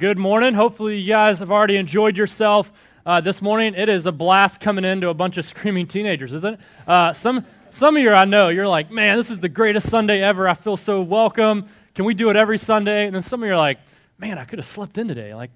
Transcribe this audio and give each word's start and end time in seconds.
good 0.00 0.16
morning. 0.16 0.54
Hopefully, 0.54 0.98
you 0.98 1.08
guys 1.08 1.40
have 1.40 1.50
already 1.50 1.76
enjoyed 1.76 2.16
yourself 2.16 2.72
uh, 3.04 3.20
this 3.20 3.42
morning. 3.42 3.74
It 3.74 3.90
is 3.90 4.06
a 4.06 4.12
blast 4.12 4.58
coming 4.58 4.82
into 4.82 5.10
a 5.10 5.14
bunch 5.14 5.36
of 5.36 5.44
screaming 5.44 5.86
teenagers, 5.86 6.32
isn't 6.32 6.54
it? 6.54 6.60
Uh, 6.86 7.12
some 7.12 7.44
some 7.68 7.98
of 7.98 8.02
you 8.02 8.10
I 8.10 8.24
know 8.24 8.48
you're 8.48 8.66
like, 8.66 8.90
man, 8.90 9.18
this 9.18 9.30
is 9.30 9.40
the 9.40 9.50
greatest 9.50 9.90
Sunday 9.90 10.22
ever. 10.22 10.48
I 10.48 10.54
feel 10.54 10.78
so 10.78 11.02
welcome. 11.02 11.68
Can 11.94 12.06
we 12.06 12.14
do 12.14 12.30
it 12.30 12.36
every 12.36 12.56
Sunday? 12.56 13.04
And 13.04 13.14
then 13.14 13.22
some 13.22 13.42
of 13.42 13.46
you 13.46 13.52
are 13.52 13.58
like, 13.58 13.78
man, 14.16 14.38
I 14.38 14.44
could 14.44 14.58
have 14.58 14.64
slept 14.64 14.96
in 14.96 15.06
today. 15.06 15.34
Like, 15.34 15.50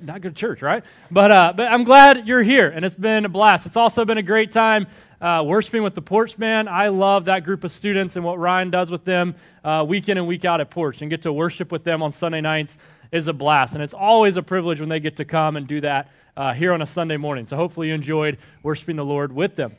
not 0.00 0.22
go 0.22 0.30
to 0.30 0.34
church, 0.34 0.62
right? 0.62 0.82
But 1.10 1.30
uh, 1.30 1.52
but 1.54 1.70
I'm 1.70 1.84
glad 1.84 2.26
you're 2.26 2.42
here, 2.42 2.70
and 2.70 2.86
it's 2.86 2.96
been 2.96 3.26
a 3.26 3.28
blast. 3.28 3.66
It's 3.66 3.76
also 3.76 4.06
been 4.06 4.16
a 4.16 4.22
great 4.22 4.50
time 4.50 4.86
uh, 5.20 5.44
worshiping 5.44 5.82
with 5.82 5.94
the 5.94 6.02
Porch 6.02 6.38
Band. 6.38 6.70
I 6.70 6.88
love 6.88 7.26
that 7.26 7.44
group 7.44 7.64
of 7.64 7.70
students 7.70 8.16
and 8.16 8.24
what 8.24 8.38
Ryan 8.38 8.70
does 8.70 8.90
with 8.90 9.04
them 9.04 9.34
uh, 9.62 9.84
week 9.86 10.08
in 10.08 10.16
and 10.16 10.26
week 10.26 10.46
out 10.46 10.62
at 10.62 10.70
Porch, 10.70 11.02
and 11.02 11.10
get 11.10 11.20
to 11.22 11.32
worship 11.34 11.70
with 11.70 11.84
them 11.84 12.02
on 12.02 12.12
Sunday 12.12 12.40
nights 12.40 12.78
is 13.12 13.28
a 13.28 13.32
blast. 13.32 13.74
And 13.74 13.82
it's 13.82 13.94
always 13.94 14.36
a 14.36 14.42
privilege 14.42 14.80
when 14.80 14.88
they 14.88 15.00
get 15.00 15.16
to 15.16 15.24
come 15.24 15.56
and 15.56 15.66
do 15.66 15.80
that 15.80 16.10
uh, 16.36 16.52
here 16.52 16.72
on 16.72 16.82
a 16.82 16.86
Sunday 16.86 17.16
morning. 17.16 17.46
So 17.46 17.56
hopefully 17.56 17.88
you 17.88 17.94
enjoyed 17.94 18.38
worshiping 18.62 18.96
the 18.96 19.04
Lord 19.04 19.32
with 19.32 19.56
them. 19.56 19.76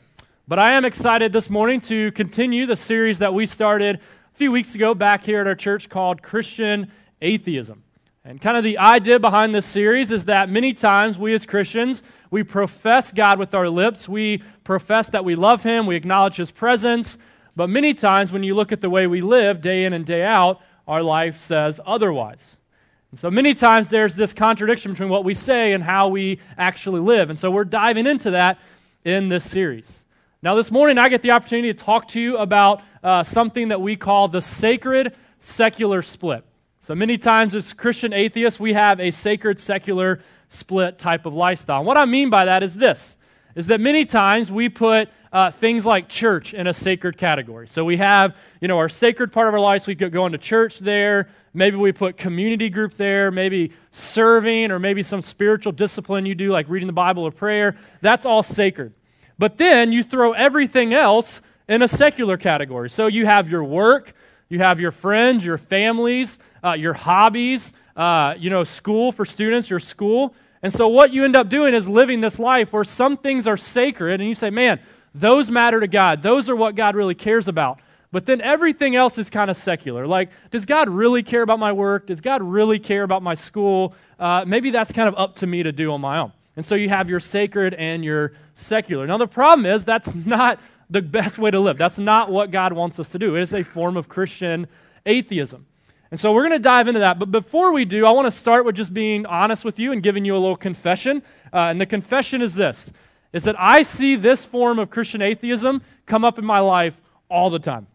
But 0.48 0.58
I 0.58 0.72
am 0.72 0.84
excited 0.84 1.32
this 1.32 1.50
morning 1.50 1.80
to 1.82 2.12
continue 2.12 2.66
the 2.66 2.76
series 2.76 3.18
that 3.18 3.34
we 3.34 3.46
started 3.46 3.96
a 3.96 4.36
few 4.36 4.52
weeks 4.52 4.74
ago 4.74 4.94
back 4.94 5.24
here 5.24 5.40
at 5.40 5.46
our 5.46 5.54
church 5.54 5.88
called 5.88 6.22
Christian 6.22 6.92
Atheism. 7.20 7.82
And 8.24 8.40
kind 8.40 8.56
of 8.56 8.64
the 8.64 8.78
idea 8.78 9.20
behind 9.20 9.54
this 9.54 9.66
series 9.66 10.10
is 10.10 10.24
that 10.24 10.50
many 10.50 10.72
times 10.72 11.16
we 11.16 11.32
as 11.34 11.46
Christians, 11.46 12.02
we 12.30 12.42
profess 12.42 13.12
God 13.12 13.38
with 13.38 13.54
our 13.54 13.68
lips. 13.68 14.08
We 14.08 14.42
profess 14.64 15.10
that 15.10 15.24
we 15.24 15.36
love 15.36 15.62
Him. 15.62 15.86
We 15.86 15.96
acknowledge 15.96 16.36
His 16.36 16.50
presence. 16.50 17.18
But 17.54 17.70
many 17.70 17.94
times 17.94 18.32
when 18.32 18.42
you 18.42 18.54
look 18.54 18.72
at 18.72 18.80
the 18.80 18.90
way 18.90 19.06
we 19.06 19.20
live 19.20 19.60
day 19.60 19.84
in 19.84 19.92
and 19.92 20.04
day 20.04 20.22
out, 20.22 20.60
our 20.86 21.02
life 21.02 21.38
says 21.38 21.80
otherwise. 21.86 22.56
And 23.16 23.20
so 23.22 23.30
many 23.30 23.54
times 23.54 23.88
there's 23.88 24.14
this 24.14 24.34
contradiction 24.34 24.92
between 24.92 25.08
what 25.08 25.24
we 25.24 25.32
say 25.32 25.72
and 25.72 25.82
how 25.82 26.08
we 26.08 26.38
actually 26.58 27.00
live. 27.00 27.30
And 27.30 27.38
so 27.38 27.50
we're 27.50 27.64
diving 27.64 28.06
into 28.06 28.32
that 28.32 28.58
in 29.06 29.30
this 29.30 29.42
series. 29.42 29.90
Now, 30.42 30.54
this 30.54 30.70
morning 30.70 30.98
I 30.98 31.08
get 31.08 31.22
the 31.22 31.30
opportunity 31.30 31.72
to 31.72 31.82
talk 31.82 32.08
to 32.08 32.20
you 32.20 32.36
about 32.36 32.82
uh, 33.02 33.24
something 33.24 33.68
that 33.68 33.80
we 33.80 33.96
call 33.96 34.28
the 34.28 34.42
sacred 34.42 35.16
secular 35.40 36.02
split. 36.02 36.44
So 36.82 36.94
many 36.94 37.16
times 37.16 37.54
as 37.54 37.72
Christian 37.72 38.12
atheists, 38.12 38.60
we 38.60 38.74
have 38.74 39.00
a 39.00 39.10
sacred 39.10 39.60
secular 39.60 40.20
split 40.50 40.98
type 40.98 41.24
of 41.24 41.32
lifestyle. 41.32 41.78
And 41.78 41.86
what 41.86 41.96
I 41.96 42.04
mean 42.04 42.28
by 42.28 42.44
that 42.44 42.62
is 42.62 42.74
this 42.74 43.16
is 43.56 43.66
that 43.66 43.80
many 43.80 44.04
times 44.04 44.52
we 44.52 44.68
put 44.68 45.08
uh, 45.32 45.50
things 45.50 45.84
like 45.84 46.08
church 46.08 46.54
in 46.54 46.66
a 46.66 46.74
sacred 46.74 47.16
category. 47.18 47.66
So 47.68 47.84
we 47.84 47.96
have, 47.96 48.36
you 48.60 48.68
know, 48.68 48.78
our 48.78 48.88
sacred 48.88 49.32
part 49.32 49.48
of 49.48 49.54
our 49.54 49.60
lives, 49.60 49.86
we 49.86 49.96
could 49.96 50.12
go 50.12 50.26
into 50.26 50.38
church 50.38 50.78
there. 50.78 51.28
Maybe 51.52 51.76
we 51.76 51.90
put 51.90 52.18
community 52.18 52.68
group 52.68 52.94
there, 52.94 53.30
maybe 53.30 53.72
serving, 53.90 54.70
or 54.70 54.78
maybe 54.78 55.02
some 55.02 55.22
spiritual 55.22 55.72
discipline 55.72 56.26
you 56.26 56.34
do, 56.34 56.50
like 56.50 56.68
reading 56.68 56.86
the 56.86 56.92
Bible 56.92 57.24
or 57.24 57.30
prayer. 57.30 57.76
That's 58.02 58.26
all 58.26 58.42
sacred. 58.42 58.92
But 59.38 59.56
then 59.56 59.90
you 59.90 60.02
throw 60.02 60.32
everything 60.32 60.92
else 60.92 61.40
in 61.66 61.82
a 61.82 61.88
secular 61.88 62.36
category. 62.36 62.90
So 62.90 63.06
you 63.06 63.26
have 63.26 63.50
your 63.50 63.64
work, 63.64 64.14
you 64.50 64.58
have 64.58 64.80
your 64.80 64.92
friends, 64.92 65.44
your 65.44 65.58
families, 65.58 66.38
uh, 66.62 66.72
your 66.72 66.92
hobbies, 66.92 67.72
uh, 67.96 68.34
you 68.38 68.50
know, 68.50 68.64
school 68.64 69.12
for 69.12 69.24
students, 69.24 69.70
your 69.70 69.80
school. 69.80 70.34
And 70.66 70.72
so 70.72 70.88
what 70.88 71.12
you 71.12 71.24
end 71.24 71.36
up 71.36 71.48
doing 71.48 71.74
is 71.74 71.86
living 71.86 72.20
this 72.20 72.40
life 72.40 72.72
where 72.72 72.82
some 72.82 73.16
things 73.16 73.46
are 73.46 73.56
sacred, 73.56 74.20
and 74.20 74.28
you 74.28 74.34
say, 74.34 74.50
man, 74.50 74.80
those 75.14 75.48
matter 75.48 75.78
to 75.78 75.86
God. 75.86 76.22
Those 76.22 76.50
are 76.50 76.56
what 76.56 76.74
God 76.74 76.96
really 76.96 77.14
cares 77.14 77.46
about. 77.46 77.78
But 78.10 78.26
then 78.26 78.40
everything 78.40 78.96
else 78.96 79.16
is 79.16 79.30
kind 79.30 79.48
of 79.48 79.56
secular. 79.56 80.08
Like, 80.08 80.28
does 80.50 80.64
God 80.64 80.88
really 80.88 81.22
care 81.22 81.42
about 81.42 81.60
my 81.60 81.70
work? 81.70 82.08
Does 82.08 82.20
God 82.20 82.42
really 82.42 82.80
care 82.80 83.04
about 83.04 83.22
my 83.22 83.34
school? 83.36 83.94
Uh, 84.18 84.42
maybe 84.44 84.72
that's 84.72 84.90
kind 84.90 85.06
of 85.06 85.14
up 85.16 85.36
to 85.36 85.46
me 85.46 85.62
to 85.62 85.70
do 85.70 85.92
on 85.92 86.00
my 86.00 86.18
own. 86.18 86.32
And 86.56 86.66
so 86.66 86.74
you 86.74 86.88
have 86.88 87.08
your 87.08 87.20
sacred 87.20 87.72
and 87.72 88.04
your 88.04 88.32
secular. 88.56 89.06
Now, 89.06 89.18
the 89.18 89.28
problem 89.28 89.66
is 89.66 89.84
that's 89.84 90.12
not 90.16 90.58
the 90.90 91.00
best 91.00 91.38
way 91.38 91.52
to 91.52 91.60
live. 91.60 91.78
That's 91.78 91.98
not 91.98 92.28
what 92.28 92.50
God 92.50 92.72
wants 92.72 92.98
us 92.98 93.08
to 93.10 93.20
do. 93.20 93.36
It 93.36 93.42
is 93.42 93.54
a 93.54 93.62
form 93.62 93.96
of 93.96 94.08
Christian 94.08 94.66
atheism. 95.04 95.66
And 96.10 96.20
so 96.20 96.32
we're 96.32 96.42
going 96.42 96.52
to 96.52 96.58
dive 96.58 96.88
into 96.88 97.00
that. 97.00 97.18
But 97.18 97.30
before 97.30 97.72
we 97.72 97.84
do, 97.84 98.06
I 98.06 98.10
want 98.12 98.26
to 98.26 98.38
start 98.38 98.64
with 98.64 98.76
just 98.76 98.94
being 98.94 99.26
honest 99.26 99.64
with 99.64 99.78
you 99.78 99.92
and 99.92 100.02
giving 100.02 100.24
you 100.24 100.36
a 100.36 100.38
little 100.38 100.56
confession. 100.56 101.22
Uh, 101.52 101.58
and 101.70 101.80
the 101.80 101.86
confession 101.86 102.42
is 102.42 102.54
this 102.54 102.92
is 103.32 103.42
that 103.42 103.56
I 103.58 103.82
see 103.82 104.16
this 104.16 104.44
form 104.44 104.78
of 104.78 104.88
Christian 104.88 105.20
atheism 105.20 105.82
come 106.06 106.24
up 106.24 106.38
in 106.38 106.46
my 106.46 106.60
life 106.60 106.98
all 107.28 107.50
the 107.50 107.58
time. 107.58 107.86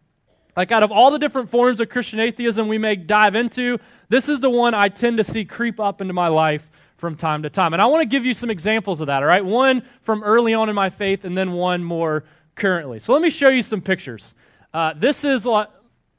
Like, 0.55 0.71
out 0.71 0.83
of 0.83 0.91
all 0.91 1.09
the 1.09 1.17
different 1.17 1.49
forms 1.49 1.79
of 1.79 1.89
Christian 1.89 2.19
atheism 2.19 2.67
we 2.67 2.77
may 2.77 2.95
dive 2.95 3.35
into, 3.35 3.79
this 4.09 4.27
is 4.27 4.41
the 4.41 4.49
one 4.49 4.73
I 4.73 4.89
tend 4.89 5.17
to 5.17 5.23
see 5.23 5.45
creep 5.45 5.79
up 5.79 6.01
into 6.01 6.13
my 6.13 6.27
life 6.27 6.69
from 6.97 7.15
time 7.15 7.43
to 7.43 7.49
time. 7.49 7.73
And 7.73 7.81
I 7.81 7.85
want 7.85 8.01
to 8.01 8.05
give 8.05 8.25
you 8.25 8.33
some 8.33 8.51
examples 8.51 8.99
of 8.99 9.07
that, 9.07 9.23
all 9.23 9.29
right? 9.29 9.43
One 9.43 9.83
from 10.01 10.21
early 10.23 10.53
on 10.53 10.69
in 10.69 10.75
my 10.75 10.89
faith, 10.89 11.23
and 11.23 11.37
then 11.37 11.53
one 11.53 11.83
more 11.83 12.25
currently. 12.55 12.99
So 12.99 13.13
let 13.13 13.21
me 13.21 13.29
show 13.29 13.47
you 13.47 13.63
some 13.63 13.81
pictures. 13.81 14.35
Uh, 14.73 14.93
this 14.95 15.23
is 15.23 15.45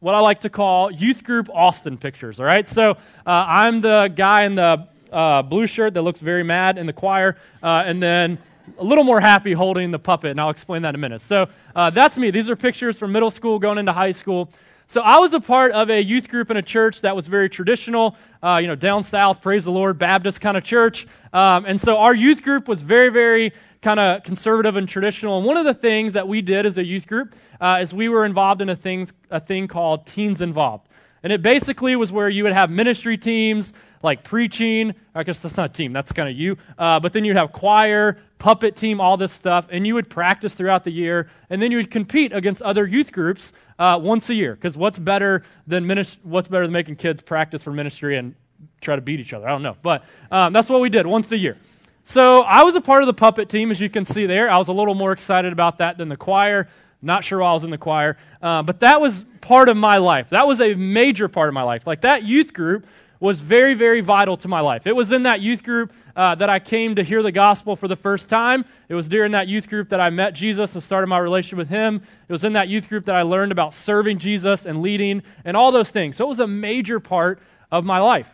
what 0.03 0.17
I 0.17 0.19
like 0.19 0.41
to 0.41 0.51
call 0.51 0.91
youth 0.91 1.23
group 1.23 1.49
Austin 1.55 1.97
pictures, 1.97 2.41
all 2.41 2.45
right? 2.45 2.69
So 2.69 2.91
uh, 2.91 2.97
I'm 3.25 3.81
the 3.81 4.13
guy 4.15 4.43
in 4.43 4.57
the 4.57 4.89
uh, 5.13 5.43
blue 5.43 5.69
shirt 5.69 5.95
that 5.95 6.03
looks 6.03 6.21
very 6.21 6.43
mad 6.43 6.77
in 6.77 6.87
the 6.87 6.93
choir, 6.93 7.37
uh, 7.63 7.85
and 7.87 8.03
then 8.03 8.37
a 8.79 8.83
little 8.83 9.05
more 9.05 9.21
happy 9.21 9.53
holding 9.53 9.93
the 9.93 10.01
puppet, 10.01 10.33
and 10.33 10.41
I'll 10.41 10.51
explain 10.51 10.83
that 10.83 10.89
in 10.89 10.95
a 10.97 10.99
minute. 10.99 11.23
So 11.23 11.49
uh, 11.77 11.91
that's 11.91 12.19
me. 12.19 12.33
These 12.33 12.51
are 12.51 12.57
pictures 12.57 12.99
from 12.99 13.13
middle 13.13 13.31
school 13.31 13.61
going 13.61 13.79
into 13.79 13.93
high 13.93 14.11
school. 14.11 14.51
So 14.89 15.03
I 15.03 15.19
was 15.19 15.35
a 15.35 15.41
part 15.41 15.71
of 15.71 15.89
a 15.89 16.03
youth 16.03 16.29
group 16.29 16.51
in 16.51 16.57
a 16.57 16.63
church 16.63 17.01
that 17.03 17.15
was 17.15 17.29
very 17.29 17.49
traditional, 17.49 18.17
uh, 18.43 18.59
you 18.61 18.67
know, 18.67 18.75
down 18.75 19.05
south, 19.05 19.41
praise 19.41 19.63
the 19.63 19.71
Lord, 19.71 20.01
Baptist 20.01 20.41
kind 20.41 20.57
of 20.57 20.65
church. 20.65 21.07
Um, 21.33 21.65
and 21.65 21.81
so 21.81 21.99
our 21.99 22.13
youth 22.13 22.43
group 22.43 22.67
was 22.67 22.83
very, 22.83 23.09
very 23.09 23.53
kind 23.83 23.99
of 23.99 24.23
conservative 24.23 24.77
and 24.77 24.89
traditional. 24.89 25.39
And 25.39 25.47
one 25.47 25.57
of 25.57 25.65
the 25.65 25.75
things 25.75 26.13
that 26.13 26.27
we 26.27 26.41
did 26.41 26.67
as 26.67 26.79
a 26.79 26.85
youth 26.85 27.07
group 27.07 27.35
uh, 27.63 27.79
is 27.81 27.95
we 27.95 28.09
were 28.09 28.25
involved 28.25 28.61
in 28.61 28.69
a 28.69 28.77
thing, 28.77 29.09
a 29.31 29.41
thing 29.41 29.69
called 29.69 30.07
Teens 30.07 30.41
Involved. 30.41 30.89
And 31.23 31.33
it 31.33 31.41
basically 31.41 31.95
was 31.95 32.11
where 32.11 32.29
you 32.29 32.43
would 32.43 32.53
have 32.53 32.69
ministry 32.69 33.17
teams 33.17 33.73
like 34.03 34.25
preaching. 34.25 34.95
I 35.15 35.23
guess 35.23 35.39
that's 35.39 35.57
not 35.57 35.71
a 35.71 35.73
team, 35.73 35.93
that's 35.93 36.11
kind 36.11 36.29
of 36.29 36.37
you. 36.37 36.59
Uh, 36.77 36.99
but 36.99 37.13
then 37.13 37.25
you'd 37.25 37.37
have 37.37 37.53
choir, 37.53 38.19
puppet 38.39 38.75
team, 38.75 39.01
all 39.01 39.17
this 39.17 39.33
stuff. 39.33 39.69
And 39.71 39.87
you 39.87 39.95
would 39.95 40.11
practice 40.11 40.55
throughout 40.55 40.83
the 40.83 40.91
year. 40.91 41.31
And 41.49 41.63
then 41.63 41.71
you 41.71 41.77
would 41.77 41.93
compete 41.93 42.33
against 42.33 42.61
other 42.63 42.85
youth 42.85 43.13
groups 43.13 43.53
uh, 43.79 44.01
once 44.03 44.29
a 44.29 44.35
year. 44.35 44.57
Because 44.57 44.77
what's 44.77 44.99
better 44.99 45.45
than 45.69 45.85
minist- 45.85 46.17
what's 46.25 46.49
better 46.49 46.65
than 46.65 46.73
making 46.73 46.97
kids 46.97 47.23
practice 47.23 47.63
for 47.63 47.73
ministry 47.73 48.19
and 48.19 48.35
try 48.81 48.97
to 48.97 49.03
beat 49.03 49.21
each 49.21 49.33
other? 49.33 49.47
I 49.47 49.51
don't 49.51 49.63
know. 49.63 49.77
But 49.81 50.03
um, 50.33 50.53
that's 50.53 50.69
what 50.69 50.81
we 50.81 50.89
did 50.89 51.07
once 51.07 51.31
a 51.31 51.39
year. 51.39 51.57
So 52.03 52.39
I 52.39 52.65
was 52.65 52.75
a 52.75 52.81
part 52.81 53.05
of 53.05 53.07
the 53.07 53.15
puppet 53.15 53.49
team, 53.49 53.71
as 53.71 53.81
you 53.81 53.89
can 53.89 54.05
see 54.05 54.27
there. 54.27 54.51
I 54.51 54.59
was 54.59 54.67
a 54.67 54.73
little 54.73 54.95
more 54.95 55.13
excited 55.13 55.53
about 55.53 55.79
that 55.79 55.97
than 55.99 56.09
the 56.09 56.17
choir. 56.17 56.69
Not 57.03 57.25
sure 57.25 57.43
I 57.43 57.53
was 57.53 57.65
in 57.65 57.71
the 57.71 57.79
choir, 57.79 58.17
uh, 58.41 58.63
but 58.63 58.81
that 58.81 59.01
was 59.01 59.25
part 59.41 59.69
of 59.69 59.77
my 59.77 59.99
life. 59.99 60.31
That 60.31 60.47
was 60.47 60.61
a 60.61 60.75
major 60.75 61.29
part 61.29 61.49
of 61.49 61.55
my 61.55 61.65
life. 61.65 61.87
Like 61.87 62.03
that 62.03 62.23
youth 62.23 62.53
group 62.53 62.87
was 63.19 63.41
very, 63.41 63.75
very 63.75 64.01
vital 64.01 64.37
to 64.37 64.49
my 64.49 64.61
life. 64.61 64.87
It 64.87 64.97
was 64.97 65.13
in 65.13 65.25
that 65.25 65.41
youth 65.41 65.63
group 65.63 65.93
uh, 66.17 66.35
that 66.37 66.51
I 66.51 66.59
came 66.59 66.97
to 66.97 67.03
hear 67.03 67.23
the 67.23 67.33
gospel 67.33 67.77
for 67.77 67.89
the 67.89 67.97
first 67.97 68.29
time. 68.29 68.65
It 68.89 68.95
was 68.95 69.09
during 69.09 69.33
that 69.33 69.49
youth 69.49 69.69
group 69.69 69.91
that 69.91 70.01
I 70.01 70.11
met 70.11 70.35
Jesus 70.35 70.75
and 70.75 70.83
started 70.83 71.07
my 71.07 71.19
relationship 71.19 71.59
with 71.59 71.69
Him. 71.69 72.03
It 72.29 72.33
was 72.33 72.45
in 72.45 72.55
that 72.55 72.69
youth 72.69 72.89
group 72.89 73.05
that 73.07 73.15
I 73.15 73.23
learned 73.23 73.53
about 73.53 73.75
serving 73.75 74.19
Jesus 74.19 74.67
and 74.67 74.83
leading 74.83 75.23
and 75.45 75.57
all 75.57 75.71
those 75.71 75.91
things. 75.91 76.17
So 76.17 76.25
it 76.25 76.29
was 76.29 76.41
a 76.41 76.47
major 76.47 77.01
part 77.01 77.41
of 77.71 77.85
my 77.85 77.99
life. 77.99 78.29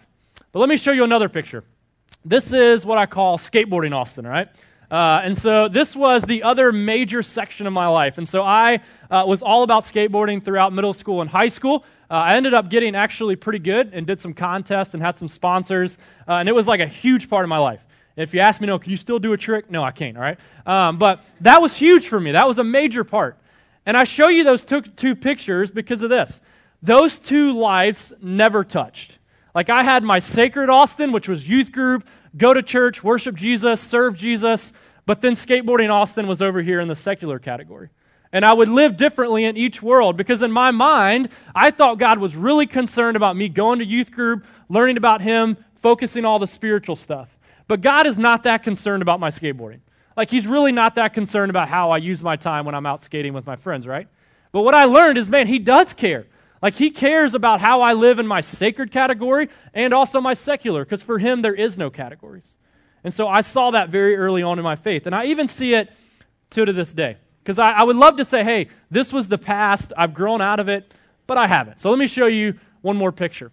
But 0.52 0.60
let 0.60 0.68
me 0.68 0.76
show 0.76 0.92
you 0.92 1.04
another 1.04 1.28
picture. 1.28 1.64
This 2.24 2.52
is 2.52 2.84
what 2.84 2.98
I 2.98 3.06
call 3.06 3.38
skateboarding 3.38 3.94
Austin, 3.94 4.26
right? 4.26 4.48
Uh, 4.90 5.20
and 5.22 5.36
so 5.36 5.68
this 5.68 5.94
was 5.94 6.22
the 6.22 6.42
other 6.42 6.72
major 6.72 7.22
section 7.22 7.66
of 7.66 7.72
my 7.72 7.86
life. 7.86 8.16
And 8.16 8.28
so 8.28 8.42
I 8.42 8.80
uh, 9.10 9.24
was 9.26 9.42
all 9.42 9.62
about 9.62 9.84
skateboarding 9.84 10.42
throughout 10.42 10.72
middle 10.72 10.94
school 10.94 11.20
and 11.20 11.28
high 11.28 11.50
school. 11.50 11.84
Uh, 12.10 12.14
I 12.14 12.36
ended 12.36 12.54
up 12.54 12.70
getting 12.70 12.94
actually 12.94 13.36
pretty 13.36 13.58
good 13.58 13.90
and 13.92 14.06
did 14.06 14.20
some 14.20 14.32
contests 14.32 14.94
and 14.94 15.02
had 15.02 15.18
some 15.18 15.28
sponsors. 15.28 15.98
Uh, 16.26 16.34
and 16.34 16.48
it 16.48 16.54
was 16.54 16.66
like 16.66 16.80
a 16.80 16.86
huge 16.86 17.28
part 17.28 17.44
of 17.44 17.50
my 17.50 17.58
life. 17.58 17.80
If 18.16 18.34
you 18.34 18.40
ask 18.40 18.60
me, 18.60 18.66
no, 18.66 18.78
can 18.78 18.90
you 18.90 18.96
still 18.96 19.18
do 19.18 19.32
a 19.32 19.36
trick? 19.36 19.70
No, 19.70 19.84
I 19.84 19.92
can't, 19.92 20.16
all 20.16 20.22
right? 20.22 20.38
Um, 20.66 20.98
but 20.98 21.22
that 21.42 21.62
was 21.62 21.76
huge 21.76 22.08
for 22.08 22.18
me. 22.18 22.32
That 22.32 22.48
was 22.48 22.58
a 22.58 22.64
major 22.64 23.04
part. 23.04 23.36
And 23.86 23.96
I 23.96 24.04
show 24.04 24.28
you 24.28 24.42
those 24.42 24.64
two, 24.64 24.82
two 24.82 25.14
pictures 25.14 25.70
because 25.70 26.02
of 26.02 26.10
this. 26.10 26.40
Those 26.82 27.18
two 27.18 27.52
lives 27.52 28.12
never 28.20 28.64
touched. 28.64 29.18
Like 29.54 29.70
I 29.70 29.82
had 29.82 30.02
my 30.02 30.18
sacred 30.18 30.70
Austin, 30.70 31.12
which 31.12 31.28
was 31.28 31.48
youth 31.48 31.72
group, 31.72 32.06
go 32.36 32.54
to 32.54 32.62
church, 32.62 33.02
worship 33.02 33.34
Jesus, 33.34 33.80
serve 33.80 34.16
Jesus, 34.16 34.72
but 35.06 35.20
then 35.22 35.34
skateboarding 35.34 35.90
Austin 35.90 36.26
was 36.26 36.42
over 36.42 36.60
here 36.60 36.80
in 36.80 36.88
the 36.88 36.94
secular 36.94 37.38
category. 37.38 37.88
And 38.32 38.44
I 38.44 38.52
would 38.52 38.68
live 38.68 38.96
differently 38.96 39.44
in 39.44 39.56
each 39.56 39.82
world 39.82 40.16
because 40.16 40.42
in 40.42 40.52
my 40.52 40.70
mind, 40.70 41.30
I 41.54 41.70
thought 41.70 41.98
God 41.98 42.18
was 42.18 42.36
really 42.36 42.66
concerned 42.66 43.16
about 43.16 43.36
me 43.36 43.48
going 43.48 43.78
to 43.78 43.86
youth 43.86 44.10
group, 44.10 44.44
learning 44.68 44.98
about 44.98 45.22
Him, 45.22 45.56
focusing 45.76 46.24
all 46.24 46.38
the 46.38 46.46
spiritual 46.46 46.96
stuff. 46.96 47.28
But 47.68 47.80
God 47.80 48.06
is 48.06 48.18
not 48.18 48.42
that 48.42 48.62
concerned 48.62 49.02
about 49.02 49.20
my 49.20 49.30
skateboarding. 49.30 49.80
Like, 50.16 50.30
He's 50.30 50.46
really 50.46 50.72
not 50.72 50.96
that 50.96 51.14
concerned 51.14 51.48
about 51.48 51.68
how 51.68 51.90
I 51.90 51.98
use 51.98 52.22
my 52.22 52.36
time 52.36 52.66
when 52.66 52.74
I'm 52.74 52.86
out 52.86 53.02
skating 53.02 53.32
with 53.32 53.46
my 53.46 53.56
friends, 53.56 53.86
right? 53.86 54.08
But 54.52 54.62
what 54.62 54.74
I 54.74 54.84
learned 54.84 55.16
is, 55.16 55.28
man, 55.30 55.46
He 55.46 55.58
does 55.58 55.94
care. 55.94 56.26
Like 56.60 56.76
he 56.76 56.90
cares 56.90 57.34
about 57.34 57.60
how 57.60 57.82
I 57.82 57.92
live 57.92 58.18
in 58.18 58.26
my 58.26 58.40
sacred 58.40 58.90
category 58.90 59.48
and 59.72 59.94
also 59.94 60.20
my 60.20 60.34
secular, 60.34 60.84
because 60.84 61.02
for 61.02 61.18
him 61.18 61.42
there 61.42 61.54
is 61.54 61.78
no 61.78 61.90
categories. 61.90 62.56
And 63.04 63.14
so 63.14 63.28
I 63.28 63.42
saw 63.42 63.70
that 63.70 63.90
very 63.90 64.16
early 64.16 64.42
on 64.42 64.58
in 64.58 64.64
my 64.64 64.76
faith. 64.76 65.06
And 65.06 65.14
I 65.14 65.26
even 65.26 65.46
see 65.46 65.74
it 65.74 65.90
to, 66.50 66.64
to 66.64 66.72
this 66.72 66.92
day. 66.92 67.16
Because 67.42 67.58
I, 67.58 67.70
I 67.72 67.82
would 67.84 67.96
love 67.96 68.16
to 68.16 68.24
say, 68.24 68.44
hey, 68.44 68.68
this 68.90 69.12
was 69.12 69.28
the 69.28 69.38
past, 69.38 69.92
I've 69.96 70.12
grown 70.12 70.40
out 70.40 70.60
of 70.60 70.68
it, 70.68 70.92
but 71.26 71.38
I 71.38 71.46
haven't. 71.46 71.80
So 71.80 71.90
let 71.90 71.98
me 71.98 72.06
show 72.06 72.26
you 72.26 72.58
one 72.82 72.96
more 72.96 73.12
picture. 73.12 73.52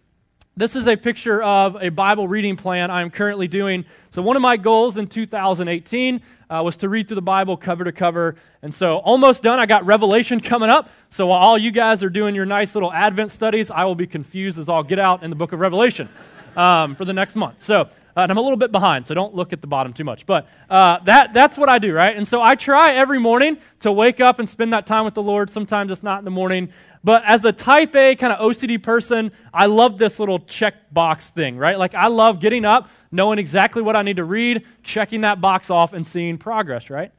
This 0.58 0.78
is 0.78 0.88
a 0.88 0.96
picture 0.96 1.44
of 1.44 1.76
a 1.82 1.90
Bible 1.90 2.30
reading 2.30 2.56
plan 2.56 2.90
I 2.90 3.02
am 3.02 3.10
currently 3.10 3.50
doing. 3.50 3.84
So, 4.10 4.22
one 4.22 4.38
of 4.38 4.42
my 4.42 4.56
goals 4.56 4.96
in 4.96 5.06
2018 5.06 6.22
uh, 6.50 6.62
was 6.64 6.78
to 6.78 6.88
read 6.88 7.10
through 7.10 7.16
the 7.16 7.22
Bible 7.22 7.58
cover 7.58 7.84
to 7.84 7.92
cover. 7.92 8.38
And 8.62 8.74
so, 8.74 9.00
almost 9.00 9.44
done. 9.44 9.60
I 9.60 9.66
got 9.66 9.86
Revelation 9.86 10.40
coming 10.40 10.70
up. 10.70 10.90
So, 11.10 11.28
while 11.28 11.40
all 11.40 11.58
you 11.58 11.72
guys 11.72 12.04
are 12.04 12.10
doing 12.10 12.36
your 12.36 12.46
nice 12.46 12.74
little 12.74 12.94
Advent 12.94 13.34
studies, 13.34 13.70
I 13.70 13.84
will 13.84 13.96
be 13.96 14.08
confused 14.08 14.58
as 14.58 14.70
all 14.70 14.82
get 14.82 14.98
out 14.98 15.24
in 15.24 15.30
the 15.30 15.36
book 15.36 15.52
of 15.52 15.60
Revelation 15.60 16.08
um, 16.56 16.96
for 16.96 17.04
the 17.04 17.12
next 17.12 17.36
month. 17.36 17.62
So, 17.62 17.90
uh, 18.18 18.22
and 18.22 18.32
I'm 18.32 18.38
a 18.38 18.42
little 18.42 18.56
bit 18.56 18.72
behind, 18.72 19.06
so 19.06 19.14
don't 19.14 19.36
look 19.36 19.52
at 19.52 19.60
the 19.60 19.68
bottom 19.68 19.92
too 19.92 20.06
much. 20.06 20.26
But 20.26 20.48
uh, 20.70 21.00
that, 21.04 21.34
that's 21.34 21.58
what 21.58 21.68
I 21.68 21.80
do, 21.80 21.94
right? 21.94 22.16
And 22.16 22.26
so 22.26 22.42
I 22.42 22.56
try 22.56 22.94
every 22.94 23.20
morning 23.20 23.58
to 23.82 23.92
wake 23.92 24.22
up 24.22 24.40
and 24.40 24.48
spend 24.48 24.72
that 24.72 24.86
time 24.86 25.04
with 25.04 25.16
the 25.16 25.22
Lord. 25.22 25.50
Sometimes 25.50 25.92
it's 25.92 26.02
not 26.02 26.20
in 26.20 26.26
the 26.26 26.32
morning. 26.32 26.72
But 27.06 27.24
as 27.24 27.46
a 27.46 27.52
type 27.52 27.96
A 27.96 28.16
kind 28.16 28.34
of 28.34 28.40
OCD 28.40 28.82
person, 28.82 29.32
I 29.54 29.68
love 29.68 30.00
this 30.00 30.18
little 30.18 30.40
check 30.40 30.92
box 30.92 31.30
thing, 31.30 31.56
right? 31.56 31.78
Like 31.78 31.94
I 31.94 32.08
love 32.08 32.40
getting 32.40 32.66
up, 32.66 32.90
knowing 33.12 33.38
exactly 33.38 33.84
what 33.84 33.96
I 33.96 34.02
need 34.02 34.16
to 34.16 34.24
read, 34.24 34.66
checking 34.82 35.22
that 35.22 35.40
box 35.40 35.70
off, 35.70 35.94
and 35.94 36.06
seeing 36.06 36.40
progress, 36.40 36.90
right? 36.90 37.12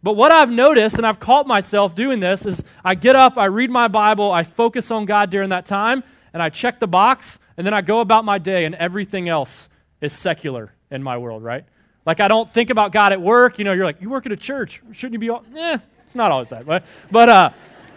But 0.00 0.12
what 0.12 0.30
I've 0.30 0.48
noticed, 0.48 0.94
and 0.94 1.04
I've 1.04 1.18
caught 1.18 1.48
myself 1.48 1.96
doing 1.96 2.20
this, 2.20 2.46
is 2.46 2.62
I 2.84 2.94
get 2.94 3.16
up, 3.16 3.36
I 3.36 3.46
read 3.46 3.68
my 3.68 3.88
Bible, 3.88 4.30
I 4.30 4.44
focus 4.44 4.92
on 4.92 5.06
God 5.06 5.30
during 5.30 5.48
that 5.48 5.66
time, 5.66 6.04
and 6.32 6.40
I 6.40 6.48
check 6.48 6.78
the 6.78 6.86
box, 6.86 7.40
and 7.56 7.66
then 7.66 7.74
I 7.74 7.80
go 7.80 7.98
about 7.98 8.24
my 8.24 8.38
day, 8.38 8.64
and 8.64 8.76
everything 8.76 9.28
else 9.28 9.68
is 10.00 10.12
secular 10.12 10.72
in 10.92 11.02
my 11.02 11.18
world, 11.18 11.42
right? 11.42 11.64
Like 12.06 12.20
I 12.20 12.28
don't 12.28 12.48
think 12.48 12.70
about 12.70 12.92
God 12.92 13.10
at 13.10 13.20
work. 13.20 13.58
You 13.58 13.64
know, 13.64 13.72
you're 13.72 13.86
like, 13.86 14.00
you 14.00 14.08
work 14.08 14.24
at 14.24 14.30
a 14.30 14.36
church. 14.36 14.80
Shouldn't 14.92 15.14
you 15.14 15.18
be 15.18 15.30
all, 15.30 15.44
eh, 15.56 15.78
it's 16.06 16.14
not 16.14 16.30
always 16.30 16.50
that, 16.50 16.64
right? 16.64 16.84
But, 17.10 17.28
uh, 17.28 17.50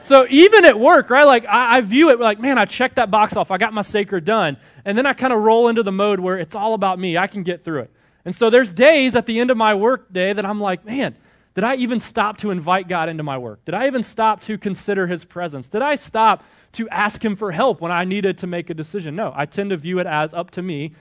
so 0.06 0.28
even 0.30 0.66
at 0.66 0.80
work, 0.80 1.10
right? 1.10 1.26
Like 1.26 1.46
I, 1.46 1.78
I, 1.78 1.82
view 1.82 2.10
it 2.10 2.20
like, 2.20 2.40
man, 2.40 2.58
I 2.58 2.66
checked 2.66 2.96
that 2.96 3.10
box 3.10 3.36
off. 3.36 3.52
I 3.52 3.58
got 3.58 3.74
my 3.74 3.82
sacred 3.82 4.24
done. 4.24 4.58
And 4.86 4.98
then 4.98 5.06
I 5.06 5.14
kind 5.14 5.34
of 5.34 5.42
roll 5.42 5.68
into 5.68 5.84
the 5.84 5.92
mode 5.92 6.20
where 6.20 6.38
it's 6.38 6.56
all 6.56 6.74
about 6.76 7.00
me. 7.00 7.18
I 7.18 7.28
can 7.28 7.44
get 7.44 7.64
through 7.64 7.82
it. 7.82 7.92
And 8.24 8.36
so 8.36 8.50
there's 8.50 8.72
days 8.72 9.16
at 9.16 9.26
the 9.26 9.40
end 9.40 9.52
of 9.52 9.58
my 9.58 9.74
work 9.74 10.12
day 10.12 10.34
that 10.34 10.46
I'm 10.46 10.60
like, 10.60 10.86
man, 10.86 11.16
did 11.54 11.64
I 11.64 11.76
even 11.76 12.00
stop 12.00 12.38
to 12.40 12.52
invite 12.52 12.88
God 12.88 13.10
into 13.10 13.24
my 13.24 13.38
work? 13.38 13.64
Did 13.66 13.76
I 13.76 13.88
even 13.88 14.04
stop 14.04 14.42
to 14.42 14.58
consider 14.58 15.08
his 15.08 15.24
presence? 15.24 15.68
Did 15.68 15.82
I 15.82 15.96
stop 15.96 16.44
to 16.74 16.90
ask 16.90 17.24
him 17.24 17.36
for 17.36 17.52
help 17.52 17.82
when 17.82 17.92
I 17.92 18.04
needed 18.04 18.38
to 18.40 18.48
make 18.48 18.70
a 18.70 18.74
decision? 18.74 19.16
No, 19.16 19.32
I 19.36 19.46
tend 19.46 19.70
to 19.70 19.78
view 19.78 20.00
it 20.00 20.08
as 20.08 20.34
up 20.34 20.52
to 20.52 20.62
me 20.62 20.94